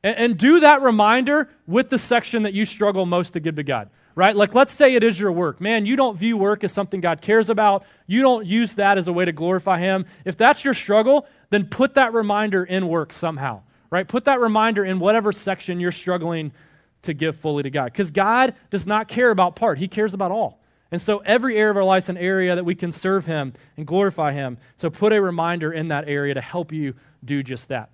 And, 0.03 0.15
and 0.17 0.37
do 0.37 0.61
that 0.61 0.81
reminder 0.81 1.47
with 1.67 1.89
the 1.89 1.99
section 1.99 2.43
that 2.43 2.53
you 2.53 2.65
struggle 2.65 3.05
most 3.05 3.33
to 3.33 3.39
give 3.39 3.55
to 3.55 3.63
God 3.63 3.89
right? 4.15 4.35
Like, 4.35 4.55
let's 4.55 4.73
say 4.73 4.95
it 4.95 5.03
is 5.03 5.19
your 5.19 5.31
work. 5.31 5.61
Man, 5.61 5.85
you 5.85 5.95
don't 5.95 6.17
view 6.17 6.37
work 6.37 6.63
as 6.63 6.71
something 6.71 7.01
God 7.01 7.21
cares 7.21 7.51
about. 7.51 7.85
You 8.07 8.23
don't 8.23 8.47
use 8.47 8.73
that 8.73 8.97
as 8.97 9.07
a 9.07 9.13
way 9.13 9.25
to 9.25 9.31
glorify 9.31 9.77
Him. 9.77 10.07
If 10.25 10.35
that's 10.35 10.65
your 10.65 10.73
struggle, 10.73 11.27
then 11.51 11.67
put 11.67 11.93
that 11.93 12.15
reminder 12.15 12.63
in 12.63 12.87
work 12.87 13.13
somehow 13.13 13.61
right? 13.89 14.07
Put 14.07 14.25
that 14.25 14.39
reminder 14.39 14.83
in 14.83 14.99
whatever 14.99 15.31
section 15.31 15.79
you're 15.79 15.91
struggling 15.91 16.51
to 17.03 17.13
give 17.13 17.37
fully 17.37 17.63
to 17.63 17.69
God. 17.69 17.85
Because 17.85 18.11
God 18.11 18.55
does 18.69 18.85
not 18.85 19.07
care 19.07 19.29
about 19.29 19.55
part, 19.55 19.77
He 19.77 19.87
cares 19.87 20.13
about 20.13 20.31
all. 20.31 20.59
And 20.91 21.01
so 21.01 21.17
every 21.19 21.57
area 21.57 21.71
of 21.71 21.77
our 21.77 21.83
life 21.83 22.05
is 22.05 22.09
an 22.09 22.17
area 22.17 22.55
that 22.55 22.63
we 22.63 22.75
can 22.75 22.91
serve 22.91 23.25
Him 23.25 23.53
and 23.75 23.85
glorify 23.85 24.31
Him. 24.33 24.57
So 24.77 24.89
put 24.89 25.13
a 25.13 25.21
reminder 25.21 25.71
in 25.71 25.89
that 25.89 26.07
area 26.07 26.33
to 26.33 26.41
help 26.41 26.71
you 26.71 26.93
do 27.23 27.43
just 27.43 27.67
that. 27.69 27.89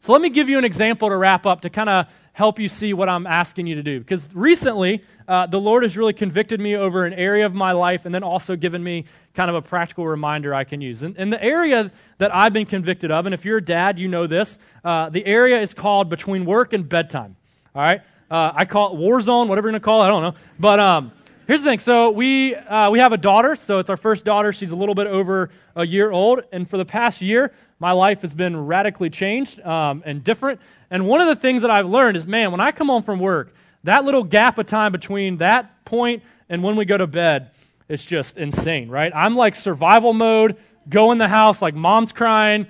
So 0.00 0.12
let 0.12 0.20
me 0.20 0.30
give 0.30 0.48
you 0.48 0.58
an 0.58 0.64
example 0.64 1.08
to 1.08 1.16
wrap 1.16 1.46
up 1.46 1.60
to 1.60 1.70
kind 1.70 1.88
of 1.88 2.06
help 2.32 2.58
you 2.58 2.68
see 2.68 2.94
what 2.94 3.08
I'm 3.08 3.26
asking 3.26 3.66
you 3.66 3.74
to 3.74 3.82
do. 3.82 3.98
Because 4.00 4.28
recently, 4.32 5.04
uh, 5.28 5.46
the 5.46 5.60
Lord 5.60 5.82
has 5.82 5.96
really 5.96 6.14
convicted 6.14 6.60
me 6.60 6.76
over 6.76 7.04
an 7.04 7.12
area 7.12 7.46
of 7.46 7.54
my 7.54 7.72
life 7.72 8.06
and 8.06 8.14
then 8.14 8.22
also 8.22 8.56
given 8.56 8.82
me 8.82 9.04
kind 9.34 9.50
of 9.50 9.56
a 9.56 9.62
practical 9.62 10.06
reminder 10.06 10.54
I 10.54 10.64
can 10.64 10.80
use. 10.80 11.02
And, 11.02 11.16
and 11.16 11.32
the 11.32 11.42
area 11.42 11.90
that 12.18 12.34
I've 12.34 12.52
been 12.52 12.66
convicted 12.66 13.10
of, 13.10 13.26
and 13.26 13.34
if 13.34 13.44
you're 13.44 13.58
a 13.58 13.64
dad, 13.64 13.98
you 13.98 14.08
know 14.08 14.26
this, 14.26 14.58
uh, 14.84 15.10
the 15.10 15.24
area 15.26 15.60
is 15.60 15.74
called 15.74 16.08
between 16.08 16.44
work 16.44 16.72
and 16.72 16.88
bedtime. 16.88 17.36
All 17.74 17.82
right? 17.82 18.00
Uh, 18.30 18.52
I 18.54 18.64
call 18.64 18.92
it 18.92 18.96
war 18.96 19.20
zone, 19.20 19.48
whatever 19.48 19.68
you're 19.68 19.72
going 19.72 19.80
to 19.80 19.84
call 19.84 20.02
it, 20.02 20.06
I 20.06 20.08
don't 20.08 20.22
know. 20.22 20.34
But 20.58 20.80
um, 20.80 21.12
here's 21.46 21.60
the 21.60 21.66
thing. 21.66 21.80
So 21.80 22.10
we, 22.10 22.54
uh, 22.54 22.90
we 22.90 22.98
have 22.98 23.12
a 23.12 23.18
daughter. 23.18 23.56
So 23.56 23.78
it's 23.78 23.90
our 23.90 23.96
first 23.98 24.24
daughter. 24.24 24.54
She's 24.54 24.70
a 24.70 24.76
little 24.76 24.94
bit 24.94 25.06
over 25.06 25.50
a 25.76 25.86
year 25.86 26.10
old. 26.10 26.42
And 26.50 26.68
for 26.68 26.78
the 26.78 26.84
past 26.86 27.20
year, 27.20 27.52
my 27.82 27.90
life 27.90 28.22
has 28.22 28.32
been 28.32 28.56
radically 28.56 29.10
changed 29.10 29.60
um, 29.62 30.04
and 30.06 30.22
different. 30.22 30.60
And 30.88 31.08
one 31.08 31.20
of 31.20 31.26
the 31.26 31.34
things 31.34 31.62
that 31.62 31.70
I've 31.72 31.86
learned 31.86 32.16
is, 32.16 32.28
man, 32.28 32.52
when 32.52 32.60
I 32.60 32.70
come 32.70 32.86
home 32.86 33.02
from 33.02 33.18
work, 33.18 33.52
that 33.82 34.04
little 34.04 34.22
gap 34.22 34.56
of 34.58 34.66
time 34.66 34.92
between 34.92 35.38
that 35.38 35.84
point 35.84 36.22
and 36.48 36.62
when 36.62 36.76
we 36.76 36.84
go 36.84 36.96
to 36.96 37.08
bed 37.08 37.50
is 37.88 38.04
just 38.04 38.36
insane, 38.36 38.88
right? 38.88 39.10
I'm 39.12 39.34
like 39.34 39.56
survival 39.56 40.12
mode, 40.12 40.58
go 40.88 41.10
in 41.10 41.18
the 41.18 41.26
house 41.26 41.60
like 41.60 41.74
mom's 41.74 42.12
crying, 42.12 42.68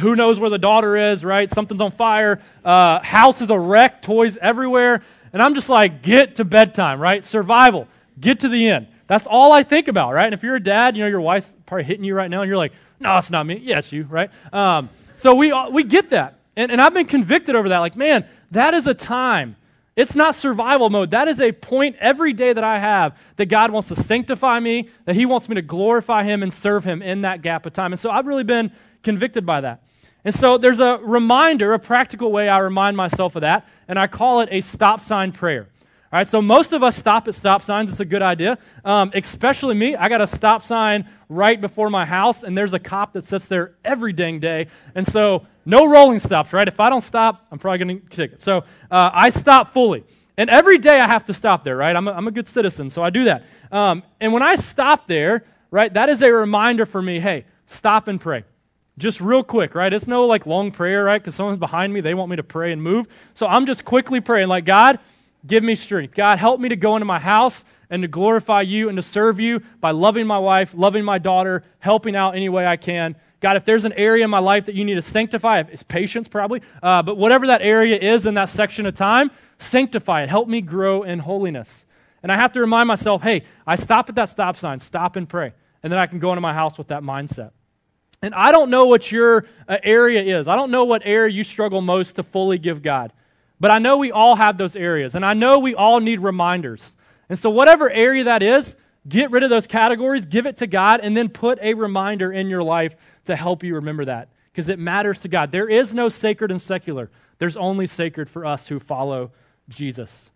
who 0.00 0.14
knows 0.14 0.38
where 0.38 0.50
the 0.50 0.58
daughter 0.58 0.98
is, 0.98 1.24
right? 1.24 1.50
Something's 1.50 1.80
on 1.80 1.90
fire, 1.90 2.42
uh, 2.62 3.00
house 3.00 3.40
is 3.40 3.48
a 3.48 3.58
wreck, 3.58 4.02
toys 4.02 4.36
everywhere. 4.36 5.02
And 5.32 5.40
I'm 5.40 5.54
just 5.54 5.70
like, 5.70 6.02
get 6.02 6.36
to 6.36 6.44
bedtime, 6.44 7.00
right? 7.00 7.24
Survival, 7.24 7.88
get 8.20 8.40
to 8.40 8.50
the 8.50 8.68
end. 8.68 8.88
That's 9.06 9.26
all 9.26 9.50
I 9.50 9.62
think 9.62 9.88
about, 9.88 10.12
right? 10.12 10.26
And 10.26 10.34
if 10.34 10.42
you're 10.42 10.56
a 10.56 10.62
dad, 10.62 10.94
you 10.94 11.02
know, 11.04 11.08
your 11.08 11.22
wife's 11.22 11.54
probably 11.64 11.84
hitting 11.84 12.04
you 12.04 12.14
right 12.14 12.30
now, 12.30 12.42
and 12.42 12.48
you're 12.48 12.58
like, 12.58 12.72
no, 13.00 13.16
it's 13.18 13.30
not 13.30 13.46
me. 13.46 13.60
Yes, 13.62 13.92
you, 13.92 14.04
right? 14.04 14.30
Um, 14.52 14.90
so 15.16 15.34
we, 15.34 15.52
we 15.70 15.84
get 15.84 16.10
that. 16.10 16.38
And, 16.56 16.72
and 16.72 16.80
I've 16.80 16.94
been 16.94 17.06
convicted 17.06 17.54
over 17.54 17.68
that. 17.70 17.78
Like, 17.78 17.96
man, 17.96 18.26
that 18.50 18.74
is 18.74 18.86
a 18.86 18.94
time. 18.94 19.56
It's 19.94 20.14
not 20.14 20.34
survival 20.34 20.90
mode. 20.90 21.10
That 21.12 21.26
is 21.26 21.40
a 21.40 21.52
point 21.52 21.96
every 21.98 22.34
day 22.34 22.52
that 22.52 22.64
I 22.64 22.78
have 22.78 23.16
that 23.36 23.46
God 23.46 23.70
wants 23.70 23.88
to 23.88 23.96
sanctify 23.96 24.60
me, 24.60 24.90
that 25.06 25.14
He 25.14 25.24
wants 25.24 25.48
me 25.48 25.54
to 25.54 25.62
glorify 25.62 26.24
Him 26.24 26.42
and 26.42 26.52
serve 26.52 26.84
Him 26.84 27.00
in 27.00 27.22
that 27.22 27.40
gap 27.40 27.64
of 27.64 27.72
time. 27.72 27.92
And 27.92 28.00
so 28.00 28.10
I've 28.10 28.26
really 28.26 28.44
been 28.44 28.72
convicted 29.02 29.46
by 29.46 29.62
that. 29.62 29.82
And 30.24 30.34
so 30.34 30.58
there's 30.58 30.80
a 30.80 30.98
reminder, 31.02 31.72
a 31.72 31.78
practical 31.78 32.30
way 32.30 32.48
I 32.48 32.58
remind 32.58 32.96
myself 32.96 33.36
of 33.36 33.42
that, 33.42 33.66
and 33.88 33.98
I 33.98 34.06
call 34.06 34.40
it 34.40 34.48
a 34.50 34.60
stop 34.60 35.00
sign 35.00 35.32
prayer. 35.32 35.68
All 36.16 36.20
right, 36.20 36.28
so 36.30 36.40
most 36.40 36.72
of 36.72 36.82
us 36.82 36.96
stop 36.96 37.28
at 37.28 37.34
stop 37.34 37.62
signs. 37.62 37.90
It's 37.90 38.00
a 38.00 38.04
good 38.06 38.22
idea. 38.22 38.56
Um, 38.86 39.10
especially 39.12 39.74
me. 39.74 39.96
I 39.96 40.08
got 40.08 40.22
a 40.22 40.26
stop 40.26 40.62
sign 40.62 41.06
right 41.28 41.60
before 41.60 41.90
my 41.90 42.06
house, 42.06 42.42
and 42.42 42.56
there's 42.56 42.72
a 42.72 42.78
cop 42.78 43.12
that 43.12 43.26
sits 43.26 43.48
there 43.48 43.74
every 43.84 44.14
dang 44.14 44.40
day. 44.40 44.68
And 44.94 45.06
so, 45.06 45.46
no 45.66 45.84
rolling 45.84 46.18
stops, 46.18 46.54
right? 46.54 46.66
If 46.66 46.80
I 46.80 46.88
don't 46.88 47.04
stop, 47.04 47.44
I'm 47.52 47.58
probably 47.58 47.84
going 47.84 47.88
to 47.88 47.94
get 47.96 48.06
a 48.06 48.16
ticket. 48.16 48.40
So, 48.40 48.64
uh, 48.90 49.10
I 49.12 49.28
stop 49.28 49.74
fully. 49.74 50.04
And 50.38 50.48
every 50.48 50.78
day 50.78 50.98
I 50.98 51.06
have 51.06 51.26
to 51.26 51.34
stop 51.34 51.64
there, 51.64 51.76
right? 51.76 51.94
I'm 51.94 52.08
a, 52.08 52.12
I'm 52.12 52.26
a 52.26 52.30
good 52.30 52.48
citizen, 52.48 52.88
so 52.88 53.02
I 53.02 53.10
do 53.10 53.24
that. 53.24 53.44
Um, 53.70 54.02
and 54.18 54.32
when 54.32 54.42
I 54.42 54.56
stop 54.56 55.06
there, 55.06 55.44
right, 55.70 55.92
that 55.92 56.08
is 56.08 56.22
a 56.22 56.32
reminder 56.32 56.86
for 56.86 57.02
me 57.02 57.20
hey, 57.20 57.44
stop 57.66 58.08
and 58.08 58.18
pray. 58.18 58.44
Just 58.96 59.20
real 59.20 59.42
quick, 59.42 59.74
right? 59.74 59.92
It's 59.92 60.06
no 60.06 60.24
like 60.24 60.46
long 60.46 60.72
prayer, 60.72 61.04
right? 61.04 61.20
Because 61.20 61.34
someone's 61.34 61.58
behind 61.58 61.92
me, 61.92 62.00
they 62.00 62.14
want 62.14 62.30
me 62.30 62.36
to 62.36 62.42
pray 62.42 62.72
and 62.72 62.82
move. 62.82 63.06
So 63.34 63.46
I'm 63.46 63.66
just 63.66 63.84
quickly 63.84 64.22
praying, 64.22 64.48
like, 64.48 64.64
God, 64.64 64.98
give 65.46 65.62
me 65.62 65.74
strength. 65.74 66.14
God, 66.14 66.38
help 66.38 66.60
me 66.60 66.68
to 66.68 66.76
go 66.76 66.96
into 66.96 67.06
my 67.06 67.18
house 67.18 67.64
and 67.90 68.02
to 68.02 68.08
glorify 68.08 68.62
you 68.62 68.88
and 68.88 68.96
to 68.96 69.02
serve 69.02 69.38
you 69.38 69.60
by 69.80 69.92
loving 69.92 70.26
my 70.26 70.38
wife, 70.38 70.72
loving 70.74 71.04
my 71.04 71.18
daughter, 71.18 71.64
helping 71.78 72.16
out 72.16 72.34
any 72.34 72.48
way 72.48 72.66
I 72.66 72.76
can. 72.76 73.16
God, 73.40 73.56
if 73.56 73.64
there's 73.64 73.84
an 73.84 73.92
area 73.92 74.24
in 74.24 74.30
my 74.30 74.38
life 74.38 74.66
that 74.66 74.74
you 74.74 74.84
need 74.84 74.94
to 74.94 75.02
sanctify, 75.02 75.60
it's 75.60 75.82
patience 75.82 76.26
probably, 76.26 76.62
uh, 76.82 77.02
but 77.02 77.16
whatever 77.16 77.46
that 77.48 77.62
area 77.62 77.96
is 77.96 78.26
in 78.26 78.34
that 78.34 78.48
section 78.48 78.86
of 78.86 78.96
time, 78.96 79.30
sanctify 79.58 80.22
it. 80.22 80.28
Help 80.28 80.48
me 80.48 80.60
grow 80.60 81.02
in 81.02 81.18
holiness. 81.18 81.84
And 82.22 82.32
I 82.32 82.36
have 82.36 82.52
to 82.54 82.60
remind 82.60 82.88
myself 82.88 83.22
hey, 83.22 83.44
I 83.66 83.76
stop 83.76 84.08
at 84.08 84.14
that 84.16 84.30
stop 84.30 84.56
sign, 84.56 84.80
stop 84.80 85.16
and 85.16 85.28
pray. 85.28 85.52
And 85.82 85.92
then 85.92 86.00
I 86.00 86.06
can 86.06 86.18
go 86.18 86.32
into 86.32 86.40
my 86.40 86.54
house 86.54 86.76
with 86.78 86.88
that 86.88 87.02
mindset. 87.02 87.50
And 88.22 88.34
I 88.34 88.50
don't 88.50 88.70
know 88.70 88.86
what 88.86 89.12
your 89.12 89.46
uh, 89.68 89.76
area 89.82 90.40
is. 90.40 90.48
I 90.48 90.56
don't 90.56 90.70
know 90.70 90.84
what 90.84 91.02
area 91.04 91.32
you 91.32 91.44
struggle 91.44 91.80
most 91.82 92.16
to 92.16 92.22
fully 92.22 92.58
give 92.58 92.82
God. 92.82 93.12
But 93.58 93.70
I 93.70 93.78
know 93.78 93.96
we 93.96 94.12
all 94.12 94.36
have 94.36 94.58
those 94.58 94.76
areas. 94.76 95.14
And 95.14 95.24
I 95.24 95.34
know 95.34 95.58
we 95.58 95.74
all 95.74 96.00
need 96.00 96.20
reminders. 96.20 96.92
And 97.28 97.38
so, 97.38 97.50
whatever 97.50 97.90
area 97.90 98.24
that 98.24 98.42
is, 98.42 98.76
get 99.08 99.30
rid 99.30 99.42
of 99.42 99.50
those 99.50 99.66
categories, 99.66 100.26
give 100.26 100.46
it 100.46 100.58
to 100.58 100.66
God, 100.66 101.00
and 101.02 101.16
then 101.16 101.28
put 101.28 101.58
a 101.60 101.74
reminder 101.74 102.32
in 102.32 102.48
your 102.48 102.62
life 102.62 102.94
to 103.26 103.36
help 103.36 103.62
you 103.62 103.74
remember 103.76 104.04
that. 104.04 104.28
Because 104.52 104.68
it 104.68 104.78
matters 104.78 105.20
to 105.20 105.28
God. 105.28 105.52
There 105.52 105.68
is 105.68 105.92
no 105.92 106.08
sacred 106.08 106.50
and 106.50 106.60
secular, 106.60 107.10
there's 107.38 107.56
only 107.56 107.86
sacred 107.86 108.30
for 108.30 108.46
us 108.46 108.68
who 108.68 108.78
follow 108.78 109.30
Jesus. 109.68 110.30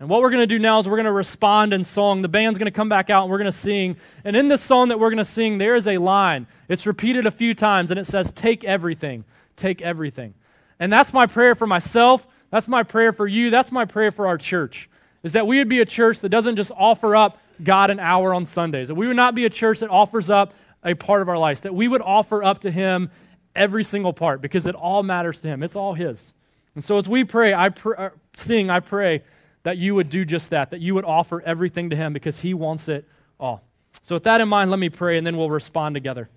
And 0.00 0.08
what 0.08 0.20
we're 0.20 0.30
going 0.30 0.40
to 0.40 0.48
do 0.48 0.58
now 0.58 0.80
is 0.80 0.88
we're 0.88 0.96
going 0.96 1.04
to 1.04 1.12
respond 1.12 1.72
in 1.72 1.84
song. 1.84 2.22
The 2.22 2.28
band's 2.28 2.58
going 2.58 2.66
to 2.66 2.76
come 2.76 2.88
back 2.88 3.08
out 3.08 3.22
and 3.22 3.30
we're 3.30 3.38
going 3.38 3.52
to 3.52 3.56
sing. 3.56 3.96
And 4.24 4.34
in 4.34 4.48
this 4.48 4.60
song 4.60 4.88
that 4.88 4.98
we're 4.98 5.10
going 5.10 5.18
to 5.18 5.24
sing, 5.24 5.58
there 5.58 5.76
is 5.76 5.86
a 5.86 5.98
line. 5.98 6.48
It's 6.68 6.86
repeated 6.86 7.24
a 7.24 7.30
few 7.30 7.54
times 7.54 7.92
and 7.92 8.00
it 8.00 8.06
says, 8.06 8.32
Take 8.32 8.64
everything. 8.64 9.24
Take 9.54 9.80
everything. 9.80 10.34
And 10.80 10.92
that's 10.92 11.12
my 11.12 11.26
prayer 11.26 11.54
for 11.54 11.68
myself. 11.68 12.26
That's 12.52 12.68
my 12.68 12.82
prayer 12.82 13.12
for 13.12 13.26
you. 13.26 13.50
That's 13.50 13.72
my 13.72 13.86
prayer 13.86 14.12
for 14.12 14.26
our 14.26 14.36
church. 14.36 14.88
Is 15.22 15.32
that 15.32 15.46
we 15.46 15.58
would 15.58 15.70
be 15.70 15.80
a 15.80 15.86
church 15.86 16.20
that 16.20 16.28
doesn't 16.28 16.56
just 16.56 16.70
offer 16.76 17.16
up 17.16 17.38
God 17.64 17.90
an 17.90 17.98
hour 17.98 18.34
on 18.34 18.44
Sundays. 18.44 18.88
That 18.88 18.94
we 18.94 19.06
would 19.06 19.16
not 19.16 19.34
be 19.34 19.46
a 19.46 19.50
church 19.50 19.80
that 19.80 19.88
offers 19.88 20.28
up 20.28 20.52
a 20.84 20.94
part 20.94 21.22
of 21.22 21.30
our 21.30 21.38
lives. 21.38 21.62
That 21.62 21.74
we 21.74 21.88
would 21.88 22.02
offer 22.02 22.44
up 22.44 22.60
to 22.60 22.70
Him 22.70 23.10
every 23.56 23.82
single 23.82 24.12
part 24.12 24.42
because 24.42 24.66
it 24.66 24.74
all 24.74 25.02
matters 25.02 25.40
to 25.40 25.48
Him. 25.48 25.62
It's 25.62 25.74
all 25.74 25.94
His. 25.94 26.34
And 26.74 26.84
so 26.84 26.98
as 26.98 27.08
we 27.08 27.24
pray, 27.24 27.54
I 27.54 27.70
pr- 27.70 27.94
uh, 27.96 28.10
sing, 28.34 28.68
I 28.68 28.80
pray 28.80 29.22
that 29.62 29.78
you 29.78 29.94
would 29.94 30.10
do 30.10 30.24
just 30.24 30.50
that, 30.50 30.70
that 30.70 30.80
you 30.80 30.94
would 30.94 31.04
offer 31.06 31.40
everything 31.40 31.88
to 31.90 31.96
Him 31.96 32.12
because 32.12 32.40
He 32.40 32.52
wants 32.52 32.86
it 32.88 33.08
all. 33.40 33.62
So, 34.02 34.16
with 34.16 34.24
that 34.24 34.40
in 34.40 34.48
mind, 34.48 34.70
let 34.70 34.80
me 34.80 34.88
pray 34.88 35.16
and 35.16 35.26
then 35.26 35.36
we'll 35.36 35.50
respond 35.50 35.94
together. 35.94 36.28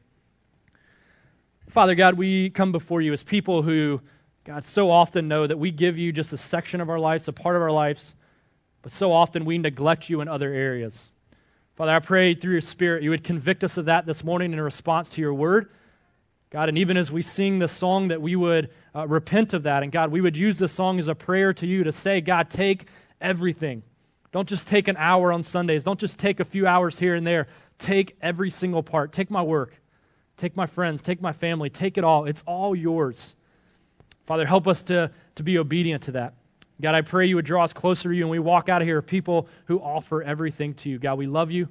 Father 1.69 1.95
God, 1.95 2.15
we 2.15 2.51
come 2.51 2.71
before 2.71 3.01
you 3.01 3.11
as 3.11 3.23
people 3.23 3.63
who, 3.63 4.01
God, 4.45 4.63
so 4.63 4.91
often 4.91 5.27
know 5.27 5.47
that 5.47 5.57
we 5.57 5.71
give 5.71 5.97
you 5.97 6.11
just 6.11 6.31
a 6.31 6.37
section 6.37 6.79
of 6.79 6.87
our 6.87 6.99
lives, 6.99 7.27
a 7.27 7.33
part 7.33 7.55
of 7.55 7.63
our 7.63 7.71
lives, 7.71 8.13
but 8.83 8.91
so 8.91 9.11
often 9.11 9.43
we 9.43 9.57
neglect 9.57 10.07
you 10.07 10.21
in 10.21 10.27
other 10.27 10.53
areas. 10.53 11.09
Father, 11.75 11.91
I 11.91 11.99
pray 11.99 12.35
through 12.35 12.51
your 12.51 12.61
Spirit 12.61 13.01
you 13.01 13.09
would 13.09 13.23
convict 13.23 13.63
us 13.63 13.75
of 13.77 13.85
that 13.85 14.05
this 14.05 14.23
morning 14.23 14.53
in 14.53 14.61
response 14.61 15.09
to 15.09 15.21
your 15.21 15.33
word. 15.33 15.71
God, 16.51 16.69
and 16.69 16.77
even 16.77 16.95
as 16.95 17.11
we 17.11 17.23
sing 17.23 17.57
this 17.57 17.71
song, 17.71 18.09
that 18.09 18.21
we 18.21 18.35
would 18.35 18.69
uh, 18.95 19.07
repent 19.07 19.53
of 19.55 19.63
that. 19.63 19.81
And 19.81 19.91
God, 19.91 20.11
we 20.11 20.21
would 20.21 20.37
use 20.37 20.59
this 20.59 20.71
song 20.71 20.99
as 20.99 21.07
a 21.07 21.15
prayer 21.15 21.51
to 21.55 21.65
you 21.65 21.83
to 21.83 21.91
say, 21.91 22.21
God, 22.21 22.51
take 22.51 22.87
everything. 23.19 23.81
Don't 24.31 24.47
just 24.47 24.67
take 24.67 24.87
an 24.87 24.95
hour 24.97 25.33
on 25.33 25.43
Sundays. 25.43 25.83
Don't 25.83 25.99
just 25.99 26.19
take 26.19 26.39
a 26.39 26.45
few 26.45 26.67
hours 26.67 26.99
here 26.99 27.15
and 27.15 27.25
there. 27.25 27.47
Take 27.79 28.15
every 28.21 28.51
single 28.51 28.83
part. 28.83 29.11
Take 29.11 29.31
my 29.31 29.41
work. 29.41 29.81
Take 30.37 30.55
my 30.55 30.67
friends. 30.67 31.01
Take 31.01 31.19
my 31.19 31.31
family. 31.33 31.71
Take 31.71 31.97
it 31.97 32.03
all. 32.03 32.25
It's 32.25 32.43
all 32.45 32.75
yours. 32.75 33.35
Father, 34.25 34.45
help 34.45 34.67
us 34.67 34.81
to, 34.83 35.11
to 35.35 35.43
be 35.43 35.57
obedient 35.57 36.03
to 36.03 36.11
that. 36.13 36.33
God, 36.81 36.95
I 36.95 37.01
pray 37.01 37.25
you 37.25 37.35
would 37.35 37.45
draw 37.45 37.63
us 37.63 37.71
closer 37.71 38.09
to 38.09 38.15
you 38.15 38.23
and 38.23 38.29
we 38.29 38.39
walk 38.39 38.67
out 38.67 38.81
of 38.81 38.87
here 38.87 39.01
people 39.01 39.47
who 39.65 39.79
offer 39.79 40.21
everything 40.21 40.73
to 40.75 40.89
you. 40.89 40.99
God, 40.99 41.17
we 41.17 41.27
love 41.27 41.51
you, 41.51 41.69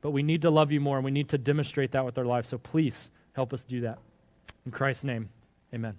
but 0.00 0.10
we 0.10 0.22
need 0.22 0.42
to 0.42 0.50
love 0.50 0.72
you 0.72 0.80
more 0.80 0.96
and 0.96 1.04
we 1.04 1.10
need 1.10 1.28
to 1.28 1.38
demonstrate 1.38 1.92
that 1.92 2.04
with 2.04 2.18
our 2.18 2.24
lives. 2.24 2.48
So 2.48 2.58
please 2.58 3.10
help 3.34 3.52
us 3.52 3.62
do 3.62 3.82
that. 3.82 3.98
In 4.66 4.72
Christ's 4.72 5.04
name, 5.04 5.28
amen. 5.72 5.96